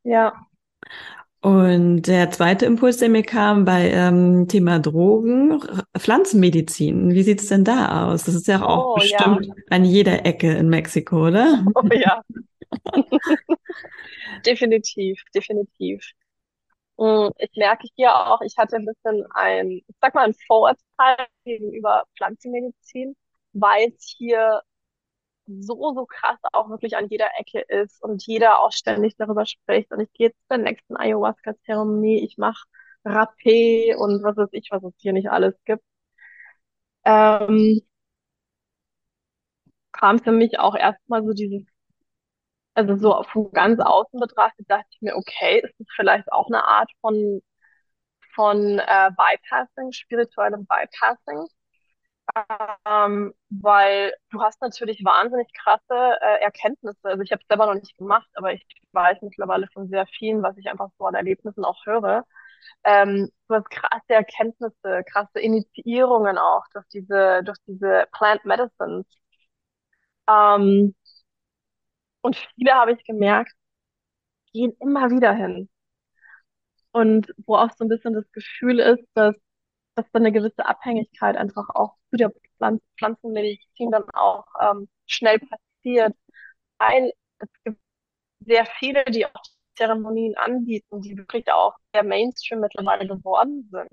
[0.04, 0.34] Ja.
[1.42, 5.62] Und der zweite Impuls, der mir kam bei ähm, Thema Drogen,
[5.98, 7.14] Pflanzenmedizin.
[7.14, 8.26] Wie sieht's denn da aus?
[8.26, 9.54] Das ist ja auch oh, bestimmt ja.
[9.70, 11.64] an jeder Ecke in Mexiko, oder?
[11.76, 12.22] Oh ja,
[14.46, 16.02] definitiv, definitiv.
[16.98, 21.28] Mm, ich merke hier auch, ich hatte ein bisschen ein, ich sag mal, ein Vorurteil
[21.46, 23.16] gegenüber Pflanzenmedizin,
[23.54, 24.62] weil es hier
[25.48, 29.92] so, so krass auch wirklich an jeder Ecke ist und jeder auch ständig darüber spricht.
[29.92, 32.66] Und ich gehe jetzt zur nächsten Ayahuasca-Zeremonie, ich mache
[33.06, 35.84] Rapé und was weiß ich, was es hier nicht alles gibt.
[37.04, 37.82] Ähm,
[39.92, 41.64] kam für mich auch erstmal so dieses
[42.80, 46.64] also so von ganz außen betrachtet dachte ich mir, okay, ist das vielleicht auch eine
[46.66, 47.42] Art von,
[48.36, 51.48] von äh, Bypassing, spirituellem Bypassing?
[52.86, 55.82] Ähm, weil du hast natürlich wahnsinnig krasse
[56.22, 57.00] äh, Erkenntnisse.
[57.04, 60.44] Also ich habe es selber noch nicht gemacht, aber ich weiß mittlerweile von sehr vielen,
[60.44, 62.26] was ich einfach so an Erlebnissen auch höre.
[62.84, 69.06] Ähm, du hast krasse Erkenntnisse, krasse Initiierungen auch durch diese, durch diese Plant Medicines.
[70.28, 70.96] Ähm,
[72.22, 73.54] und viele habe ich gemerkt,
[74.54, 75.70] gehen immer wieder hin.
[76.92, 79.36] Und wo auch so ein bisschen das Gefühl ist, dass,
[79.96, 85.40] dass da eine gewisse Abhängigkeit einfach auch zu der Pflanz Pflanzenmedizin dann auch ähm, schnell
[85.40, 86.16] passiert.
[86.80, 87.80] Weil es gibt
[88.42, 89.44] sehr viele, die auch
[89.78, 93.90] Zeremonien anbieten, die wirklich auch der Mainstream mittlerweile geworden sind.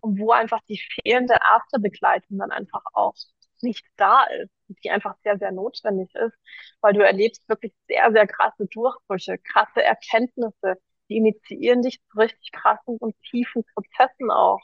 [0.00, 3.14] Und wo einfach die fehlende erste Begleitung dann einfach auch
[3.62, 4.50] nicht da ist,
[4.84, 6.36] die einfach sehr, sehr notwendig ist,
[6.80, 10.76] weil du erlebst wirklich sehr, sehr krasse Durchbrüche, krasse Erkenntnisse,
[11.08, 14.60] die initiieren dich zu richtig krassen und tiefen Prozessen auch.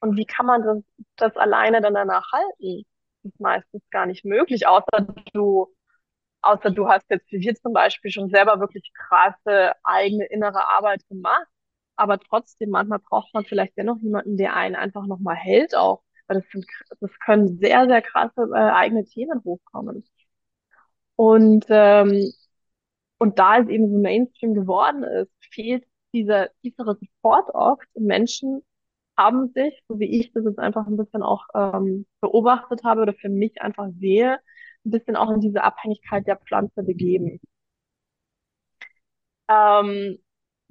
[0.00, 0.78] Und wie kann man das,
[1.16, 2.84] das alleine dann danach halten?
[3.22, 5.68] Das ist meistens gar nicht möglich, außer du,
[6.42, 11.06] außer du hast jetzt wie wir zum Beispiel schon selber wirklich krasse eigene innere Arbeit
[11.08, 11.46] gemacht.
[11.96, 16.40] Aber trotzdem, manchmal braucht man vielleicht dennoch jemanden, der einen einfach nochmal hält auch weil
[16.40, 16.66] das, sind,
[17.00, 20.04] das können sehr, sehr krasse äh, eigene Themen hochkommen.
[21.16, 22.32] Und, ähm,
[23.18, 27.86] und da es eben so Mainstream geworden ist, fehlt dieser tiefere Support oft.
[27.94, 28.62] Und Menschen
[29.16, 33.14] haben sich, so wie ich das jetzt einfach ein bisschen auch ähm, beobachtet habe oder
[33.14, 34.38] für mich einfach sehe,
[34.86, 37.40] ein bisschen auch in diese Abhängigkeit der Pflanze begeben.
[39.48, 40.18] Ähm,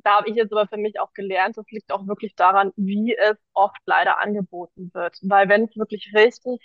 [0.03, 3.15] da habe ich jetzt aber für mich auch gelernt, das liegt auch wirklich daran, wie
[3.15, 5.17] es oft leider angeboten wird.
[5.21, 6.62] Weil wenn es wirklich richtig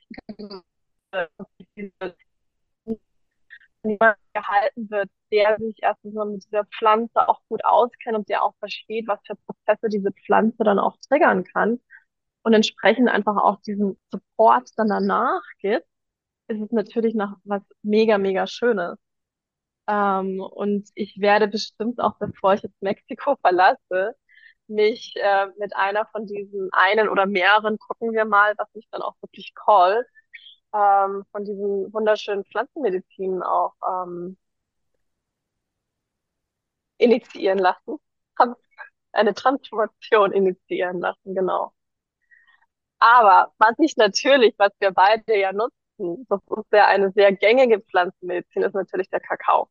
[4.34, 8.54] gehalten wird, der sich erstens mal mit dieser Pflanze auch gut auskennt und der auch
[8.58, 11.80] versteht, was für Prozesse diese Pflanze dann auch triggern kann
[12.42, 15.86] und entsprechend einfach auch diesen Support dann danach gibt,
[16.48, 18.98] ist es natürlich noch was mega, mega Schönes.
[19.88, 24.14] Ähm, und ich werde bestimmt auch, bevor ich jetzt Mexiko verlasse,
[24.68, 29.02] mich äh, mit einer von diesen einen oder mehreren, gucken wir mal, was mich dann
[29.02, 30.06] auch wirklich callt,
[30.74, 33.74] ähm, von diesen wunderschönen Pflanzenmedizinen auch
[34.06, 34.38] ähm,
[36.98, 37.98] initiieren lassen.
[39.12, 41.72] Eine Transformation initiieren lassen, genau.
[43.00, 47.80] Aber was ich natürlich, was wir beide ja nutzen, das ist ja eine sehr gängige
[47.80, 49.68] Pflanzenmedizin, ist natürlich der Kakao.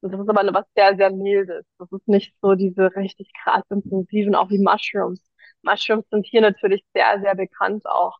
[0.00, 1.64] Und das ist aber was sehr, sehr mildes.
[1.78, 5.20] Das ist nicht so diese richtig krass intensiven, auch wie Mushrooms.
[5.62, 8.18] Mushrooms sind hier natürlich sehr, sehr bekannt auch.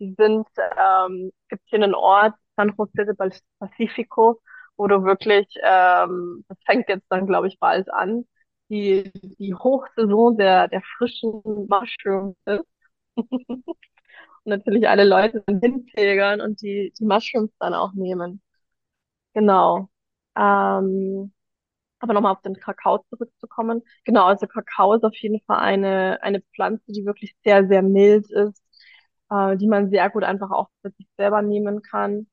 [0.00, 0.46] Die sind,
[0.78, 3.14] ähm, gibt hier einen Ort, San José de
[3.58, 4.40] Pacifico,
[4.76, 8.24] wo du wirklich, ähm, das fängt jetzt dann, glaube ich, bald an,
[8.70, 12.64] die, die Hochsaison der, der frischen Mushrooms ist.
[14.46, 18.42] natürlich alle Leute dann hinpilgern und die, die Mushrooms dann auch nehmen.
[19.34, 19.88] Genau.
[20.36, 21.32] Ähm,
[22.00, 23.82] aber nochmal auf den Kakao zurückzukommen.
[24.04, 28.30] Genau, also Kakao ist auf jeden Fall eine, eine Pflanze, die wirklich sehr, sehr mild
[28.30, 28.62] ist,
[29.30, 32.28] äh, die man sehr gut einfach auch für sich selber nehmen kann.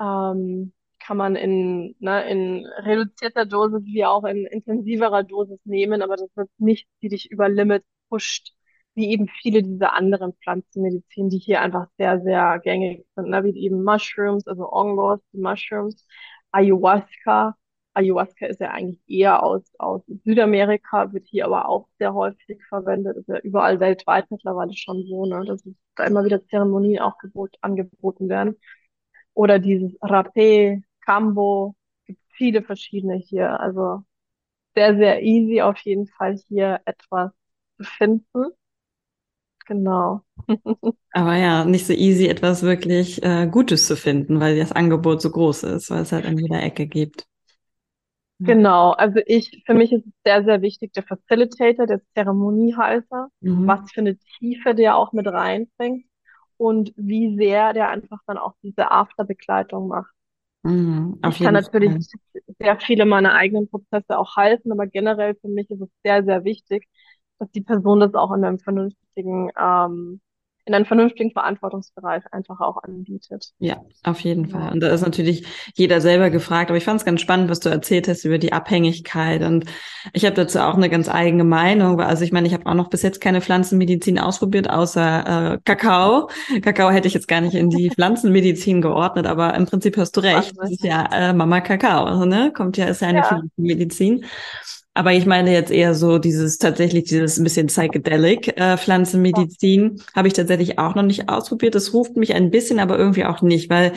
[0.00, 6.16] Ähm, kann man in, ne, in reduzierter Dosis wie auch in intensiverer Dosis nehmen, aber
[6.16, 8.54] das wird nicht, die dich über Limit pusht,
[8.94, 13.58] wie eben viele dieser anderen Pflanzenmedizin, die hier einfach sehr, sehr gängig sind, ne, wie
[13.58, 16.06] eben Mushrooms, also Ongos, die Mushrooms,
[16.52, 17.56] Ayahuasca.
[17.94, 23.16] Ayahuasca ist ja eigentlich eher aus, aus Südamerika, wird hier aber auch sehr häufig verwendet,
[23.16, 25.62] ist ja überall weltweit mittlerweile schon so, ne, dass
[25.96, 28.56] da immer wieder Zeremonien auch gebot, angeboten werden.
[29.34, 31.74] Oder dieses Rapé, Cambo,
[32.06, 33.60] gibt viele verschiedene hier.
[33.60, 34.04] Also
[34.74, 37.32] sehr, sehr easy auf jeden Fall hier etwas
[37.78, 38.46] zu finden.
[39.66, 40.24] Genau.
[41.12, 45.30] Aber ja, nicht so easy, etwas wirklich äh, Gutes zu finden, weil das Angebot so
[45.30, 47.26] groß ist, weil es halt an jeder Ecke gibt.
[48.46, 53.64] Genau, also ich, für mich ist es sehr, sehr wichtig, der Facilitator, der Zeremoniehalter, Mhm.
[53.64, 56.06] was für eine Tiefe der auch mit reinbringt
[56.58, 60.12] und wie sehr der einfach dann auch diese Afterbegleitung macht.
[60.62, 61.20] Mhm.
[61.26, 62.06] Ich kann natürlich Fall.
[62.60, 66.44] sehr viele meiner eigenen Prozesse auch halten, aber generell für mich ist es sehr, sehr
[66.44, 66.86] wichtig,
[67.38, 70.20] dass die Person das auch in einem vernünftigen, ähm,
[70.66, 73.52] in einem vernünftigen Verantwortungsbereich einfach auch anbietet.
[73.58, 74.72] Ja, auf jeden Fall.
[74.72, 76.70] Und da ist natürlich jeder selber gefragt.
[76.70, 79.42] Aber ich fand es ganz spannend, was du erzählt hast über die Abhängigkeit.
[79.42, 79.66] Und
[80.14, 82.00] ich habe dazu auch eine ganz eigene Meinung.
[82.00, 86.30] Also ich meine, ich habe auch noch bis jetzt keine Pflanzenmedizin ausprobiert, außer äh, Kakao.
[86.62, 90.20] Kakao hätte ich jetzt gar nicht in die Pflanzenmedizin geordnet, aber im Prinzip hast du
[90.20, 90.54] recht.
[90.56, 92.52] Das ist ja äh, Mama Kakao, also, ne?
[92.54, 93.24] Kommt ja, ist ja eine Ja.
[93.24, 94.24] Pflanzenmedizin.
[94.96, 100.28] Aber ich meine jetzt eher so dieses tatsächlich dieses ein bisschen psychedelic äh, Pflanzenmedizin habe
[100.28, 101.74] ich tatsächlich auch noch nicht ausprobiert.
[101.74, 103.92] Das ruft mich ein bisschen, aber irgendwie auch nicht, weil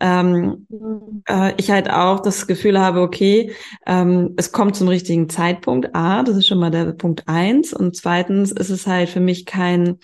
[0.00, 1.22] ähm, Mhm.
[1.28, 3.52] äh, ich halt auch das Gefühl habe, okay,
[3.86, 5.94] ähm, es kommt zum richtigen Zeitpunkt.
[5.94, 7.72] A, das ist schon mal der Punkt eins.
[7.72, 9.98] Und zweitens ist es halt für mich kein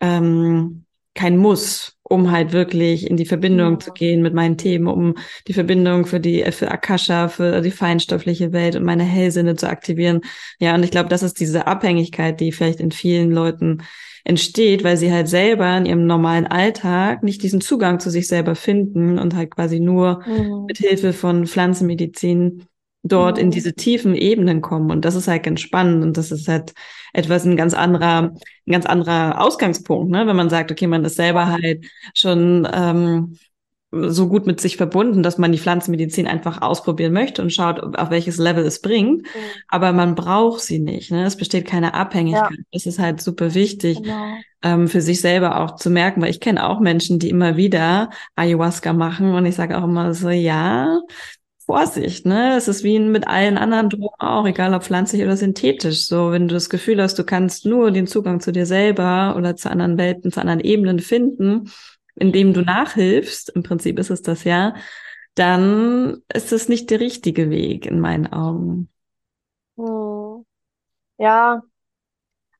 [0.00, 3.78] ähm, kein Muss, um halt wirklich in die Verbindung Ja.
[3.80, 5.14] zu gehen mit meinen Themen, um
[5.46, 10.20] die Verbindung für die, für Akasha, für die feinstoffliche Welt und meine Hellsinne zu aktivieren.
[10.58, 13.78] Ja, und ich glaube, das ist diese Abhängigkeit, die vielleicht in vielen Leuten
[14.24, 18.54] entsteht, weil sie halt selber in ihrem normalen Alltag nicht diesen Zugang zu sich selber
[18.54, 20.66] finden und halt quasi nur Mhm.
[20.66, 22.64] mit Hilfe von Pflanzenmedizin
[23.02, 23.50] dort in Mhm.
[23.52, 24.90] diese tiefen Ebenen kommen.
[24.90, 26.74] Und das ist halt ganz spannend und das ist halt
[27.12, 28.32] etwas ein ganz anderer,
[28.66, 30.26] ein ganz anderer Ausgangspunkt, ne?
[30.26, 33.38] Wenn man sagt, okay, man ist selber halt schon ähm,
[33.90, 38.10] so gut mit sich verbunden, dass man die Pflanzenmedizin einfach ausprobieren möchte und schaut, auf
[38.10, 39.22] welches Level es bringt.
[39.22, 39.28] Mhm.
[39.68, 41.10] Aber man braucht sie nicht.
[41.10, 41.24] Ne?
[41.24, 42.50] Es besteht keine Abhängigkeit.
[42.50, 42.64] Ja.
[42.72, 44.34] Das ist halt super wichtig, Genau.
[44.62, 48.10] ähm, für sich selber auch zu merken, weil ich kenne auch Menschen, die immer wieder
[48.36, 51.00] Ayahuasca machen und ich sage auch immer so, ja,
[51.68, 52.56] Vorsicht, ne?
[52.56, 56.06] Es ist wie mit allen anderen Drogen auch, egal ob pflanzlich oder synthetisch.
[56.06, 59.54] So, wenn du das Gefühl hast, du kannst nur den Zugang zu dir selber oder
[59.54, 61.70] zu anderen Welten, zu anderen Ebenen finden,
[62.14, 64.76] indem du nachhilfst, im Prinzip ist es das ja,
[65.34, 68.88] dann ist es nicht der richtige Weg in meinen Augen.
[69.76, 70.46] Mhm.
[71.18, 71.62] Ja,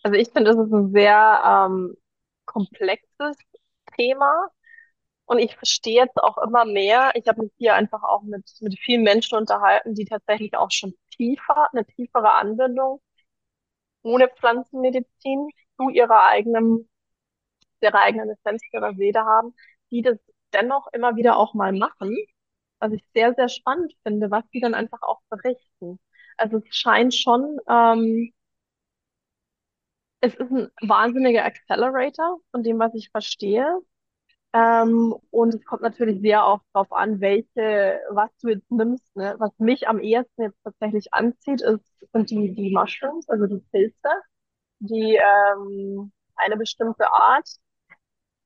[0.02, 1.96] also ich finde, das ist ein sehr ähm,
[2.44, 3.38] komplexes
[3.96, 4.50] Thema
[5.28, 7.12] und ich verstehe jetzt auch immer mehr.
[7.14, 10.94] Ich habe mich hier einfach auch mit, mit vielen Menschen unterhalten, die tatsächlich auch schon
[11.16, 13.00] tiefer, eine tiefere Anbindung
[14.02, 16.88] ohne Pflanzenmedizin zu ihrer eigenen,
[17.82, 19.54] ihrer eigenen Essenz, ihrer Seele haben,
[19.90, 20.18] die das
[20.52, 22.16] dennoch immer wieder auch mal machen,
[22.80, 26.00] was ich sehr, sehr spannend finde, was die dann einfach auch berichten.
[26.36, 28.32] Also es scheint schon, ähm,
[30.20, 33.80] es ist ein wahnsinniger Accelerator von dem, was ich verstehe.
[34.54, 39.34] Ähm, und es kommt natürlich sehr auch darauf an, welche, was du jetzt nimmst, ne?
[39.38, 44.08] Was mich am ehesten jetzt tatsächlich anzieht, ist, sind die, die Mushrooms, also die Pilze,
[44.80, 47.48] die ähm, eine bestimmte Art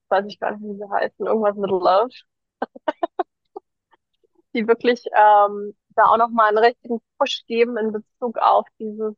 [0.09, 2.11] weiß ich gar nicht, wie sie heißen, irgendwas mit Love,
[4.55, 9.15] die wirklich ähm, da auch nochmal einen richtigen Push geben in Bezug auf dieses,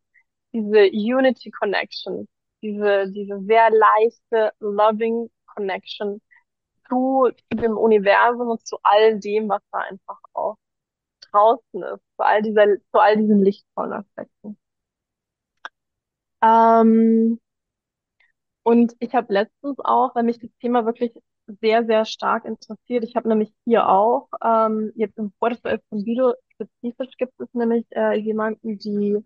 [0.52, 2.28] diese Unity Connection,
[2.62, 6.20] diese, diese sehr leichte, loving Connection
[6.88, 10.56] zu, dem Universum und zu all dem, was da einfach auch
[11.30, 14.58] draußen ist, zu all dieser, zu all diesen lichtvollen Aspekten.
[16.42, 17.38] Ähm,
[18.62, 21.12] und ich habe letztens auch, weil mich das Thema wirklich
[21.60, 27.16] sehr, sehr stark interessiert, ich habe nämlich hier auch, ähm, jetzt im Puerto Escondido spezifisch
[27.18, 29.18] gibt es nämlich äh, jemanden, die,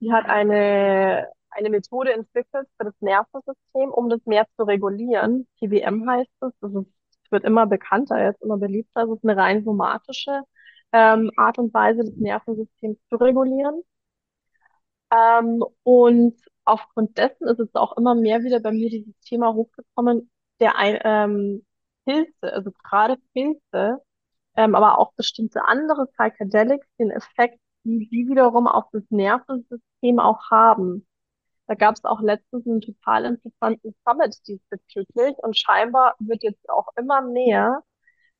[0.00, 5.46] die hat eine, eine Methode entwickelt für das Nervensystem, um das mehr zu regulieren.
[5.60, 6.52] TBM heißt es.
[6.60, 6.86] Das ist,
[7.30, 9.06] wird immer bekannter, jetzt immer beliebter.
[9.06, 10.42] Das ist eine rein somatische
[10.92, 13.82] ähm, Art und Weise, das Nervensystem zu regulieren.
[15.12, 20.30] Ähm, und aufgrund dessen ist es auch immer mehr wieder bei mir dieses Thema hochgekommen,
[20.60, 21.64] der ähm,
[22.04, 23.98] Pilze, also gerade Pilze,
[24.56, 30.50] ähm, aber auch bestimmte andere Psychedelics, den Effekt, die sie wiederum auf das Nervensystem auch
[30.50, 31.06] haben.
[31.70, 36.88] Da gab es auch letztens einen total interessanten Summit diesbezüglich und scheinbar wird jetzt auch
[36.96, 37.84] immer mehr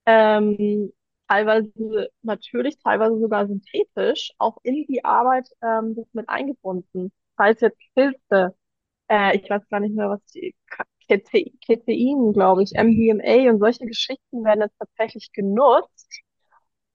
[0.04, 0.92] ähm,
[1.28, 7.12] teilweise natürlich, teilweise sogar synthetisch, auch in die Arbeit ähm, mit eingebunden.
[7.36, 8.56] Das heißt jetzt Pilze,
[9.08, 10.56] äh, ich weiß gar nicht mehr, was die
[11.06, 16.20] Ketein, glaube ich, MDMA und solche Geschichten werden jetzt tatsächlich genutzt,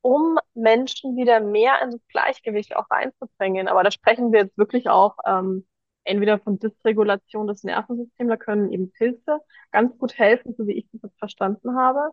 [0.01, 3.69] um Menschen wieder mehr in das Gleichgewicht auch reinzubringen.
[3.69, 5.65] Aber da sprechen wir jetzt wirklich auch ähm,
[6.05, 9.39] entweder von Dysregulation des Nervensystems, da können eben Pilze
[9.71, 12.11] ganz gut helfen, so wie ich das jetzt verstanden habe.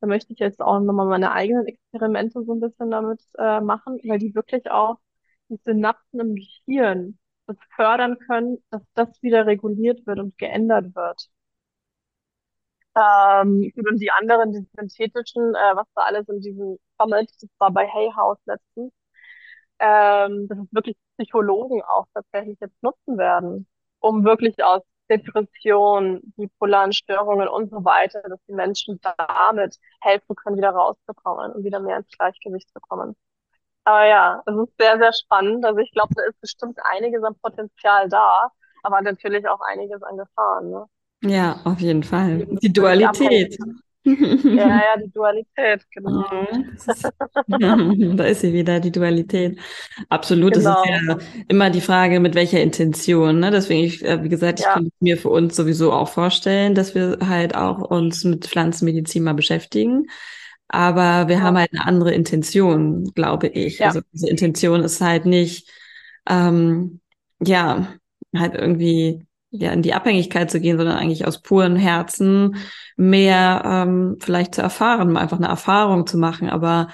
[0.00, 4.00] Da möchte ich jetzt auch nochmal meine eigenen Experimente so ein bisschen damit äh, machen,
[4.04, 4.98] weil die wirklich auch
[5.48, 11.30] die Synapsen im Gehirn das fördern können, dass das wieder reguliert wird und geändert wird.
[12.94, 17.70] Ähm, und die anderen, die synthetischen, äh, was da alles in diesem Summit, das war
[17.72, 18.92] bei Hay House letztens,
[19.82, 23.66] ähm, dass es wirklich Psychologen auch tatsächlich jetzt nutzen werden,
[23.98, 30.56] um wirklich aus Depression, bipolaren Störungen und so weiter, dass die Menschen damit helfen können,
[30.56, 33.16] wieder rauszukommen und wieder mehr ins Gleichgewicht zu kommen.
[33.84, 35.64] Aber ja, es ist sehr, sehr spannend.
[35.64, 38.52] Also ich glaube, da ist bestimmt einiges an Potenzial da,
[38.84, 40.70] aber natürlich auch einiges an Gefahren.
[40.70, 40.86] Ne?
[41.24, 42.46] Ja, auf jeden Fall.
[42.62, 43.58] Die Dualität.
[44.04, 46.24] Ja, ja, die Dualität, genau.
[48.16, 49.58] da ist sie wieder, die Dualität.
[50.08, 50.54] Absolut.
[50.54, 50.70] Genau.
[50.70, 51.18] Das ist genau.
[51.18, 53.40] ja immer die Frage, mit welcher Intention.
[53.40, 53.50] Ne?
[53.50, 54.74] Deswegen, ich, äh, wie gesagt, ich ja.
[54.74, 59.34] kann mir für uns sowieso auch vorstellen, dass wir halt auch uns mit Pflanzenmedizin mal
[59.34, 60.06] beschäftigen.
[60.68, 61.42] Aber wir ja.
[61.42, 63.78] haben halt eine andere Intention, glaube ich.
[63.78, 63.88] Ja.
[63.88, 65.70] Also diese Intention ist halt nicht,
[66.28, 67.00] ähm,
[67.40, 67.88] ja,
[68.34, 72.56] halt irgendwie ja in die Abhängigkeit zu gehen, sondern eigentlich aus puren Herzen
[72.96, 76.88] mehr ähm, vielleicht zu erfahren, einfach eine Erfahrung zu machen, aber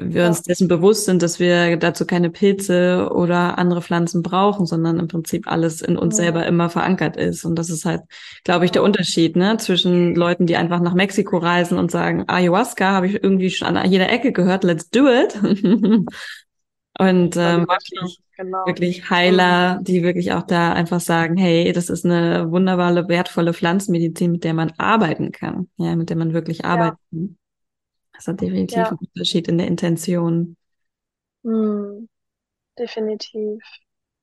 [0.00, 0.28] wir ja.
[0.28, 5.08] uns dessen bewusst sind, dass wir dazu keine Pilze oder andere Pflanzen brauchen, sondern im
[5.08, 6.24] Prinzip alles in uns ja.
[6.24, 7.44] selber immer verankert ist.
[7.44, 8.02] Und das ist halt,
[8.44, 12.92] glaube ich, der Unterschied ne, zwischen Leuten, die einfach nach Mexiko reisen und sagen, Ayahuasca
[12.92, 15.38] habe ich irgendwie schon an jeder Ecke gehört, let's do it.
[16.98, 18.66] und ähm, wirklich, genau.
[18.66, 24.32] wirklich Heiler, die wirklich auch da einfach sagen, hey, das ist eine wunderbare, wertvolle Pflanzenmedizin,
[24.32, 27.38] mit der man arbeiten kann, ja, mit der man wirklich arbeiten kann.
[28.14, 28.88] Das hat definitiv ja.
[28.88, 30.56] einen Unterschied in der Intention.
[31.44, 32.08] Hm,
[32.76, 33.62] definitiv.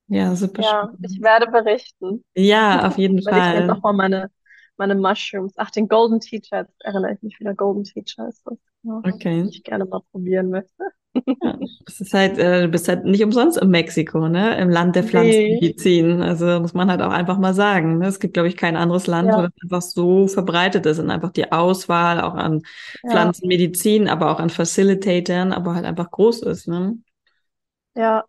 [0.08, 0.62] Ja, super.
[0.62, 0.98] Ja, spannend.
[1.10, 2.26] ich werde berichten.
[2.36, 3.54] Ja, auf jeden Fall.
[3.56, 4.32] Ich mir nochmal meine,
[4.76, 5.54] meine Mushrooms.
[5.56, 7.54] Ach, den Golden Teacher, jetzt erinnere ich mich wieder.
[7.54, 8.58] Golden Teacher ist das.
[8.84, 9.44] Ja, okay.
[9.44, 10.84] Was ich gerne mal probieren möchte.
[11.42, 14.58] Ja, das ist halt, äh, du bist halt nicht umsonst in Mexiko, ne?
[14.58, 16.18] Im Land der Pflanzenmedizin.
[16.18, 16.24] Nee.
[16.24, 18.00] Also muss man halt auch einfach mal sagen.
[18.00, 18.08] Ne?
[18.08, 19.38] Es gibt, glaube ich, kein anderes Land, ja.
[19.38, 22.62] wo das einfach so verbreitet ist und einfach die Auswahl auch an
[23.04, 23.12] ja.
[23.12, 26.98] Pflanzenmedizin, aber auch an Facilitatern, aber halt einfach groß ist, ne?
[27.96, 28.26] Ja,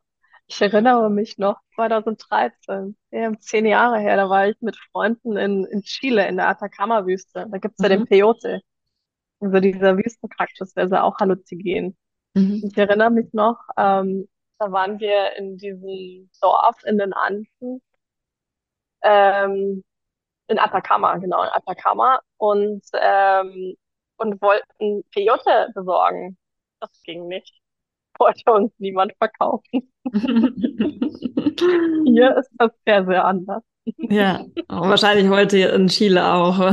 [0.46, 5.64] ich erinnere mich noch, 2013, ja, zehn Jahre her, da war ich mit Freunden in,
[5.64, 7.46] in Chile, in der Atacama-Wüste.
[7.50, 8.06] Da gibt's ja den mhm.
[8.06, 8.60] Peyote.
[9.40, 11.96] Also dieser Wüstenkaktus, der ist ja auch halluzinogen.
[12.36, 12.62] Mhm.
[12.64, 14.28] Ich erinnere mich noch, ähm,
[14.58, 17.80] da waren wir in diesem Dorf in den Anden,
[19.02, 19.82] ähm,
[20.48, 23.74] in Atacama, genau, in Atacama und, ähm,
[24.18, 26.36] und wollten Peyote besorgen.
[26.80, 27.58] Das ging nicht.
[28.18, 29.90] Wollte uns niemand verkaufen.
[32.06, 33.62] Hier ist das sehr, sehr anders.
[33.96, 36.58] Ja, wahrscheinlich heute in Chile auch.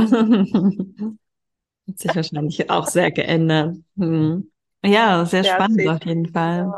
[1.86, 3.76] Hat sich wahrscheinlich auch sehr geändert.
[3.96, 4.50] Hm.
[4.84, 6.72] Ja, sehr, spannend auf jeden Fall.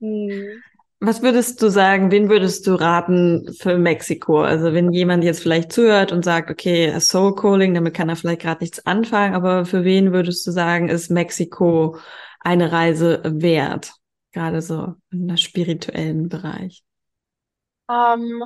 [0.00, 0.62] Hm.
[1.00, 4.40] Was würdest du sagen, wen würdest du raten für Mexiko?
[4.40, 8.40] Also wenn jemand jetzt vielleicht zuhört und sagt, okay, Soul Calling, damit kann er vielleicht
[8.40, 11.98] gerade nichts anfangen, aber für wen würdest du sagen, ist Mexiko
[12.40, 13.92] eine Reise wert?
[14.32, 16.82] Gerade so im spirituellen Bereich.
[17.90, 18.42] Ähm,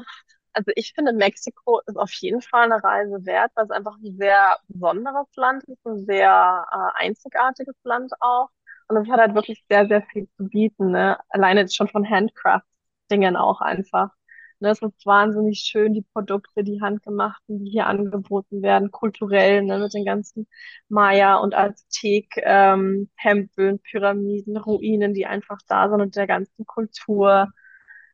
[0.59, 4.17] also ich finde, Mexiko ist auf jeden Fall eine Reise wert, weil es einfach ein
[4.19, 8.49] sehr besonderes Land ist, ein sehr äh, einzigartiges Land auch.
[8.89, 11.19] Und es hat halt wirklich sehr, sehr viel zu bieten, ne?
[11.29, 14.11] Alleine schon von Handcraft-Dingen auch einfach.
[14.61, 14.71] Ne?
[14.71, 19.79] Es ist wahnsinnig schön, die Produkte, die handgemachten, die hier angeboten werden, kulturell, ne?
[19.79, 20.49] Mit den ganzen
[20.89, 27.49] Maya- und Aztek, ähm, Pyramiden, Ruinen, die einfach da sind und der ganzen Kultur.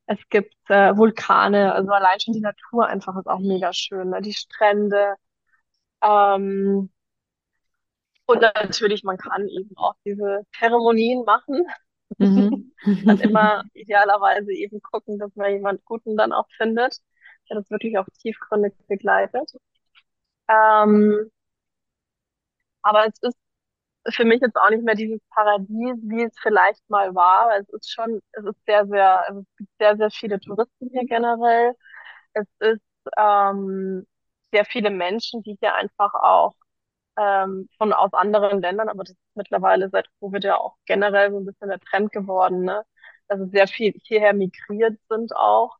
[0.06, 4.20] Es gibt äh, Vulkane, also allein schon die Natur einfach ist auch mega schön, ne?
[4.20, 5.16] Die Strände.
[6.02, 6.90] Ähm,
[8.26, 11.66] und natürlich, man kann eben auch diese Zeremonien machen.
[12.18, 12.72] Mhm.
[13.06, 16.98] Dann immer idealerweise eben gucken, dass man jemand Guten dann auch findet,
[17.50, 19.52] der das wirklich auch tiefgründig begleitet.
[20.48, 21.30] Ähm,
[22.82, 23.38] aber es ist
[24.10, 27.56] für mich jetzt auch nicht mehr dieses Paradies, wie es vielleicht mal war.
[27.58, 31.74] Es ist schon, es ist sehr, sehr, es gibt sehr, sehr viele Touristen hier generell.
[32.34, 32.82] Es ist
[33.18, 34.06] ähm,
[34.52, 36.54] sehr viele Menschen, die hier einfach auch
[37.18, 41.38] ähm, von aus anderen Ländern, aber das ist mittlerweile seit Covid ja auch generell so
[41.38, 42.84] ein bisschen der Trend geworden, ne?
[43.28, 45.76] Also sehr viel hierher migriert sind auch.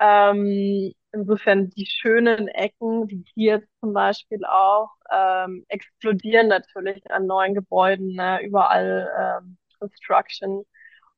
[0.00, 7.54] Ähm, insofern die schönen Ecken, wie hier zum Beispiel auch, ähm, explodieren natürlich an neuen
[7.54, 8.42] Gebäuden, ne?
[8.44, 9.08] Überall
[9.42, 10.64] ähm, Construction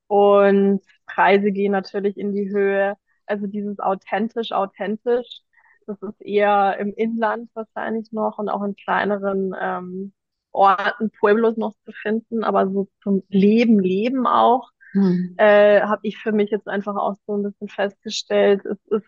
[0.07, 2.97] und Preise gehen natürlich in die Höhe.
[3.27, 5.41] Also dieses authentisch, authentisch,
[5.87, 10.13] das ist eher im Inland wahrscheinlich noch und auch in kleineren ähm,
[10.53, 15.37] Orten, Pueblos noch zu finden, aber so zum Leben, Leben auch Mhm.
[15.37, 19.07] äh, habe ich für mich jetzt einfach auch so ein bisschen festgestellt, es ist,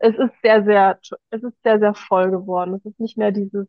[0.00, 2.74] es ist sehr, sehr, es ist sehr, sehr voll geworden.
[2.76, 3.68] Es ist nicht mehr dieses,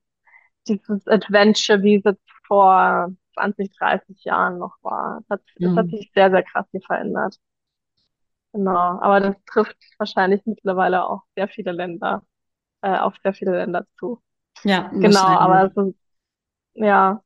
[0.68, 5.20] dieses Adventure, wie es jetzt vor 20, 30 Jahren noch war.
[5.24, 5.92] Es hat, es hat Mhm.
[5.92, 7.38] sich sehr, sehr krass hier verändert.
[8.54, 9.00] Genau.
[9.02, 12.24] Aber das trifft wahrscheinlich mittlerweile auch sehr viele Länder,
[12.82, 14.22] äh, auf sehr viele Länder zu.
[14.64, 15.96] Ja, Genau, aber so,
[16.76, 17.22] ja,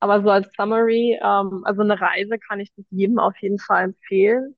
[0.00, 3.84] aber so als Summary, ähm, also eine Reise kann ich das jedem auf jeden Fall
[3.84, 4.56] empfehlen.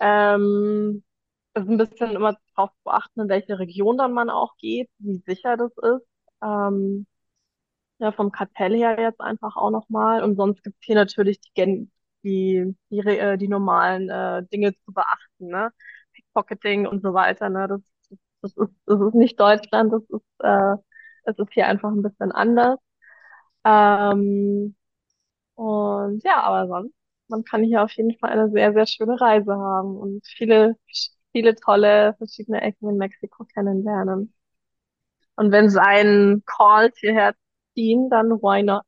[0.00, 1.02] Ähm,
[1.54, 5.22] ist ein bisschen immer darauf zu achten, in welche Region dann man auch geht, wie
[5.26, 6.06] sicher das ist.
[6.42, 7.06] Ähm,
[7.98, 10.22] ja, vom Kartell her jetzt einfach auch nochmal.
[10.22, 11.92] Und sonst gibt's hier natürlich die, gen-
[12.24, 15.72] die, die, äh, die normalen äh, Dinge zu beachten, ne?
[16.14, 17.68] Pickpocketing und so weiter, ne?
[17.68, 17.80] Das,
[18.42, 20.76] das ist, das ist nicht Deutschland, das ist, äh,
[21.24, 22.78] es ist hier einfach ein bisschen anders.
[23.64, 24.76] Ähm,
[25.54, 26.94] und ja, aber sonst,
[27.28, 30.76] man kann hier auf jeden Fall eine sehr, sehr schöne Reise haben und viele,
[31.32, 34.32] viele tolle verschiedene Ecken in Mexiko kennenlernen.
[35.36, 37.34] Und wenn sie einen callt hierher
[37.74, 38.82] ziehen, dann why not?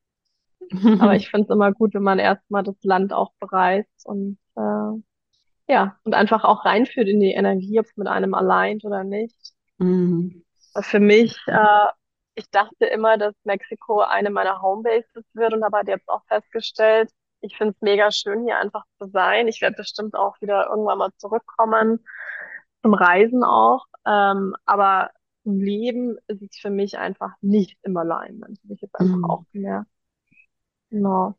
[0.99, 5.01] Aber ich finde es immer gut, wenn man erstmal das Land auch bereist und äh,
[5.67, 9.53] ja, und einfach auch reinführt in die Energie, ob es mit einem allein oder nicht.
[9.79, 10.43] Mhm.
[10.79, 11.87] Für mich, äh,
[12.35, 17.09] ich dachte immer, dass Mexiko eine meiner Homebases wird und habe halt jetzt auch festgestellt,
[17.41, 19.47] ich finde es mega schön, hier einfach zu sein.
[19.47, 22.05] Ich werde bestimmt auch wieder irgendwann mal zurückkommen,
[22.85, 23.85] zum Reisen auch.
[24.07, 25.11] Ähm, aber
[25.43, 28.59] zum Leben ist es für mich einfach nicht im Alignment.
[28.63, 29.47] Habe ich jetzt einfach auch Mhm.
[29.53, 29.89] gemerkt.
[30.89, 31.35] Genau.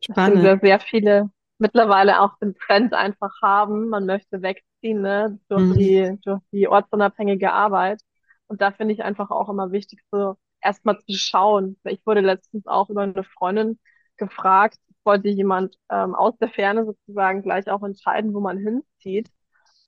[0.00, 0.42] Spannend.
[0.42, 3.88] sehr, sehr viele mittlerweile auch den Trend einfach haben.
[3.90, 5.72] Man möchte wegziehen, ne, durch Mhm.
[5.76, 8.02] die, durch die ortsunabhängige Arbeit.
[8.48, 11.78] Und da finde ich einfach auch immer wichtig, so erstmal zu schauen.
[11.84, 13.80] Ich wurde letztens auch über eine Freundin
[14.16, 19.30] gefragt, wollte jemand ähm, aus der Ferne sozusagen gleich auch entscheiden, wo man hinzieht.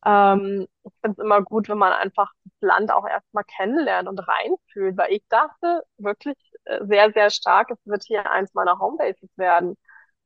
[0.04, 4.18] Ähm, ich finde es immer gut, wenn man einfach das Land auch erstmal kennenlernt und
[4.20, 9.30] reinfühlt, weil ich dachte wirklich äh, sehr, sehr stark, es wird hier eins meiner Homebases
[9.36, 9.76] werden.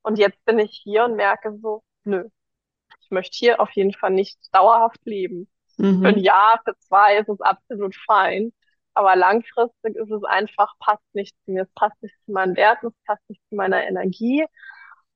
[0.02, 2.28] Und jetzt bin ich hier und merke so, nö,
[3.00, 5.48] ich möchte hier auf jeden Fall nicht dauerhaft leben.
[6.02, 6.20] Für ein Mhm.
[6.20, 8.52] Jahr, für zwei ist es absolut fein.
[8.94, 11.62] Aber langfristig ist es einfach, passt nicht zu mir.
[11.64, 14.44] Es passt nicht zu meinen Werten, es passt nicht zu meiner Energie.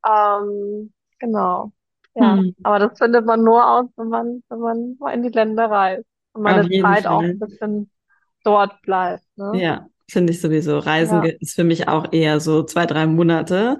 [0.06, 1.72] Ähm, genau.
[2.14, 2.36] Ja.
[2.36, 2.54] Mhm.
[2.62, 6.04] Aber das findet man nur aus, wenn man, wenn man mal in die Länder reist
[6.34, 7.30] und meine Zeit auch Fall.
[7.30, 7.90] ein bisschen
[8.44, 9.52] dort bleibt, ne?
[9.54, 10.78] Ja, finde ich sowieso.
[10.78, 11.30] Reisen Ja.
[11.40, 13.78] ist für mich auch eher so zwei, drei Monate.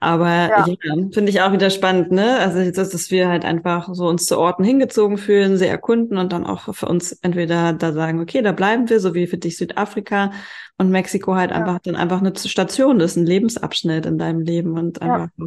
[0.00, 2.38] Aber ja, ja finde ich auch wieder spannend, ne?
[2.38, 6.32] Also, dass, dass wir halt einfach so uns zu Orten hingezogen fühlen, sie erkunden und
[6.32, 9.56] dann auch für uns entweder da sagen, okay, da bleiben wir, so wie für dich
[9.56, 10.32] Südafrika
[10.78, 11.56] und Mexiko halt ja.
[11.56, 15.46] einfach dann einfach eine Station ist, ein Lebensabschnitt in deinem Leben und einfach ja.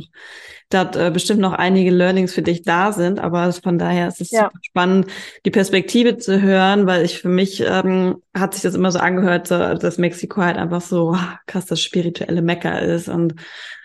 [0.70, 3.20] dort äh, bestimmt noch einige Learnings für dich da sind.
[3.20, 4.46] Aber von daher ist es ja.
[4.46, 5.08] super spannend,
[5.46, 9.48] die Perspektive zu hören, weil ich für mich ähm, hat sich das immer so angehört,
[9.48, 11.18] so, dass Mexiko halt einfach so oh,
[11.48, 13.10] krass das spirituelle Mecker ist.
[13.10, 13.36] Und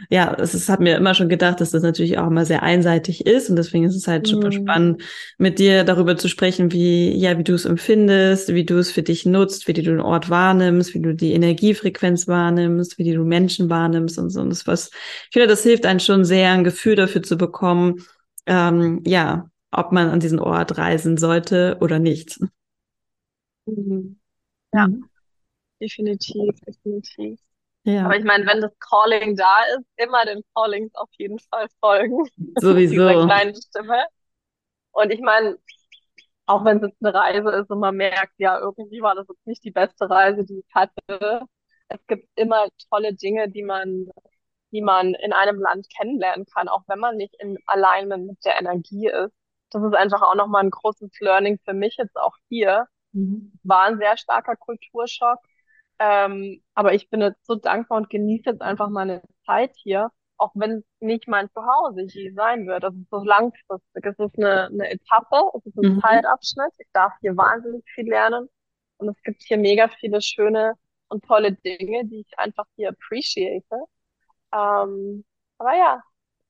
[0.09, 3.26] ja, es ist, hat mir immer schon gedacht, dass das natürlich auch immer sehr einseitig
[3.26, 3.51] ist.
[3.51, 4.30] Und deswegen ist es halt mhm.
[4.30, 5.03] super spannend,
[5.38, 9.03] mit dir darüber zu sprechen, wie, ja, wie du es empfindest, wie du es für
[9.03, 13.70] dich nutzt, wie du den Ort wahrnimmst, wie du die Energiefrequenz wahrnimmst, wie du Menschen
[13.70, 14.41] wahrnimmst und so.
[14.41, 18.05] Und das was, ich finde, das hilft einem schon sehr, ein Gefühl dafür zu bekommen,
[18.47, 22.39] ähm, ja, ob man an diesen Ort reisen sollte oder nicht.
[23.66, 24.18] Mhm.
[24.72, 25.09] Ja, mhm.
[25.81, 27.39] definitiv, definitiv.
[27.85, 28.05] Ja.
[28.05, 32.24] Aber ich meine, wenn das Calling da ist, immer den Callings auf jeden Fall folgen.
[32.57, 32.95] Sowieso.
[33.09, 34.05] Dieser kleinen Stimme.
[34.93, 35.57] Und ich meine,
[36.47, 39.47] auch wenn es jetzt eine Reise ist und man merkt, ja, irgendwie war das jetzt
[39.47, 41.47] nicht die beste Reise, die ich hatte.
[41.88, 44.09] Es gibt immer tolle Dinge, die man,
[44.72, 48.59] die man in einem Land kennenlernen kann, auch wenn man nicht in Alignment mit der
[48.61, 49.32] Energie ist.
[49.70, 52.86] Das ist einfach auch nochmal ein großes Learning für mich jetzt auch hier.
[53.12, 53.53] Mhm.
[53.62, 55.38] War ein sehr starker Kulturschock.
[55.99, 60.11] Ähm, aber ich bin jetzt so dankbar und genieße jetzt einfach meine Zeit hier
[60.41, 62.82] auch wenn es nicht mein Zuhause je sein wird.
[62.82, 64.05] Das ist so langfristig.
[64.05, 66.01] Es ist eine, eine Etappe, es ist ein mhm.
[66.01, 66.72] Zeitabschnitt.
[66.78, 68.49] Ich darf hier wahnsinnig viel lernen.
[68.97, 70.74] Und es gibt hier mega viele schöne
[71.09, 73.64] und tolle Dinge, die ich einfach hier appreciate.
[74.53, 75.24] Ähm,
[75.59, 76.03] aber ja,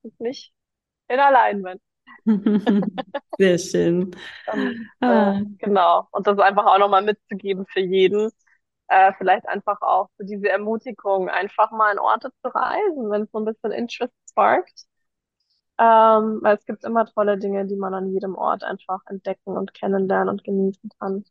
[0.03, 0.53] es ist nicht
[1.09, 1.81] in Alignment.
[3.37, 4.15] Sehr schön.
[4.51, 5.41] und, äh, ah.
[5.57, 6.07] Genau.
[6.11, 8.31] Und das einfach auch nochmal mitzugeben für jeden
[8.91, 13.31] äh, vielleicht einfach auch so diese Ermutigung, einfach mal in Orte zu reisen, wenn es
[13.31, 14.85] so ein bisschen Interest sparkt.
[15.79, 19.73] Ähm, weil es gibt immer tolle Dinge, die man an jedem Ort einfach entdecken und
[19.73, 21.23] kennenlernen und genießen kann.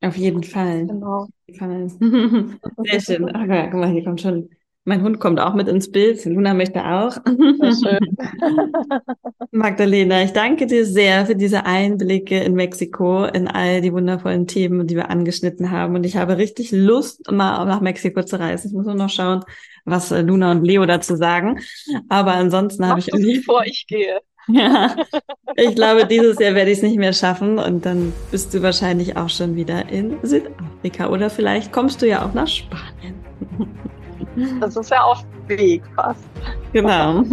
[0.00, 0.86] Auf jeden Fall.
[0.86, 1.28] Genau.
[1.48, 3.24] Sehr schön.
[3.24, 4.48] Okay, guck mal, hier kommt schon
[4.90, 6.24] mein Hund kommt auch mit ins Bild.
[6.24, 7.16] Luna möchte auch.
[9.52, 14.88] Magdalena, ich danke dir sehr für diese Einblicke in Mexiko, in all die wundervollen Themen,
[14.88, 15.94] die wir angeschnitten haben.
[15.94, 18.68] Und ich habe richtig Lust, mal nach Mexiko zu reisen.
[18.68, 19.44] Ich muss nur noch schauen,
[19.84, 21.60] was äh, Luna und Leo dazu sagen.
[22.08, 23.38] Aber ansonsten habe ich irgendwie.
[23.38, 24.18] Bevor ich gehe.
[24.48, 24.96] Ja,
[25.54, 29.16] ich glaube, dieses Jahr werde ich es nicht mehr schaffen und dann bist du wahrscheinlich
[29.16, 33.14] auch schon wieder in Südafrika oder vielleicht kommst du ja auch nach Spanien.
[34.60, 36.20] Das ist ja auf Weg fast.
[36.72, 37.24] Genau.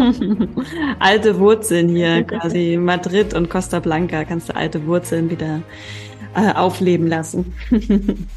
[0.99, 5.61] alte Wurzeln hier, quasi Madrid und Costa Blanca, kannst du alte Wurzeln wieder
[6.35, 7.53] äh, aufleben lassen.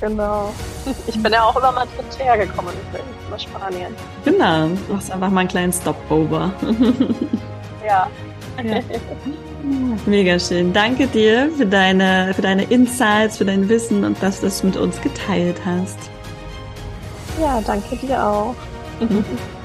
[0.00, 0.52] genau.
[1.06, 2.74] Ich bin ja auch über Madrid hergekommen,
[3.28, 3.94] über Spanien.
[4.24, 6.52] Genau, du machst einfach mal einen kleinen Stopover.
[7.86, 8.08] ja.
[8.64, 8.80] ja.
[10.06, 10.72] Mega schön.
[10.72, 14.76] Danke dir für deine, für deine Insights, für dein Wissen und dass du das mit
[14.76, 15.98] uns geteilt hast.
[17.38, 18.54] Ja, danke dir auch.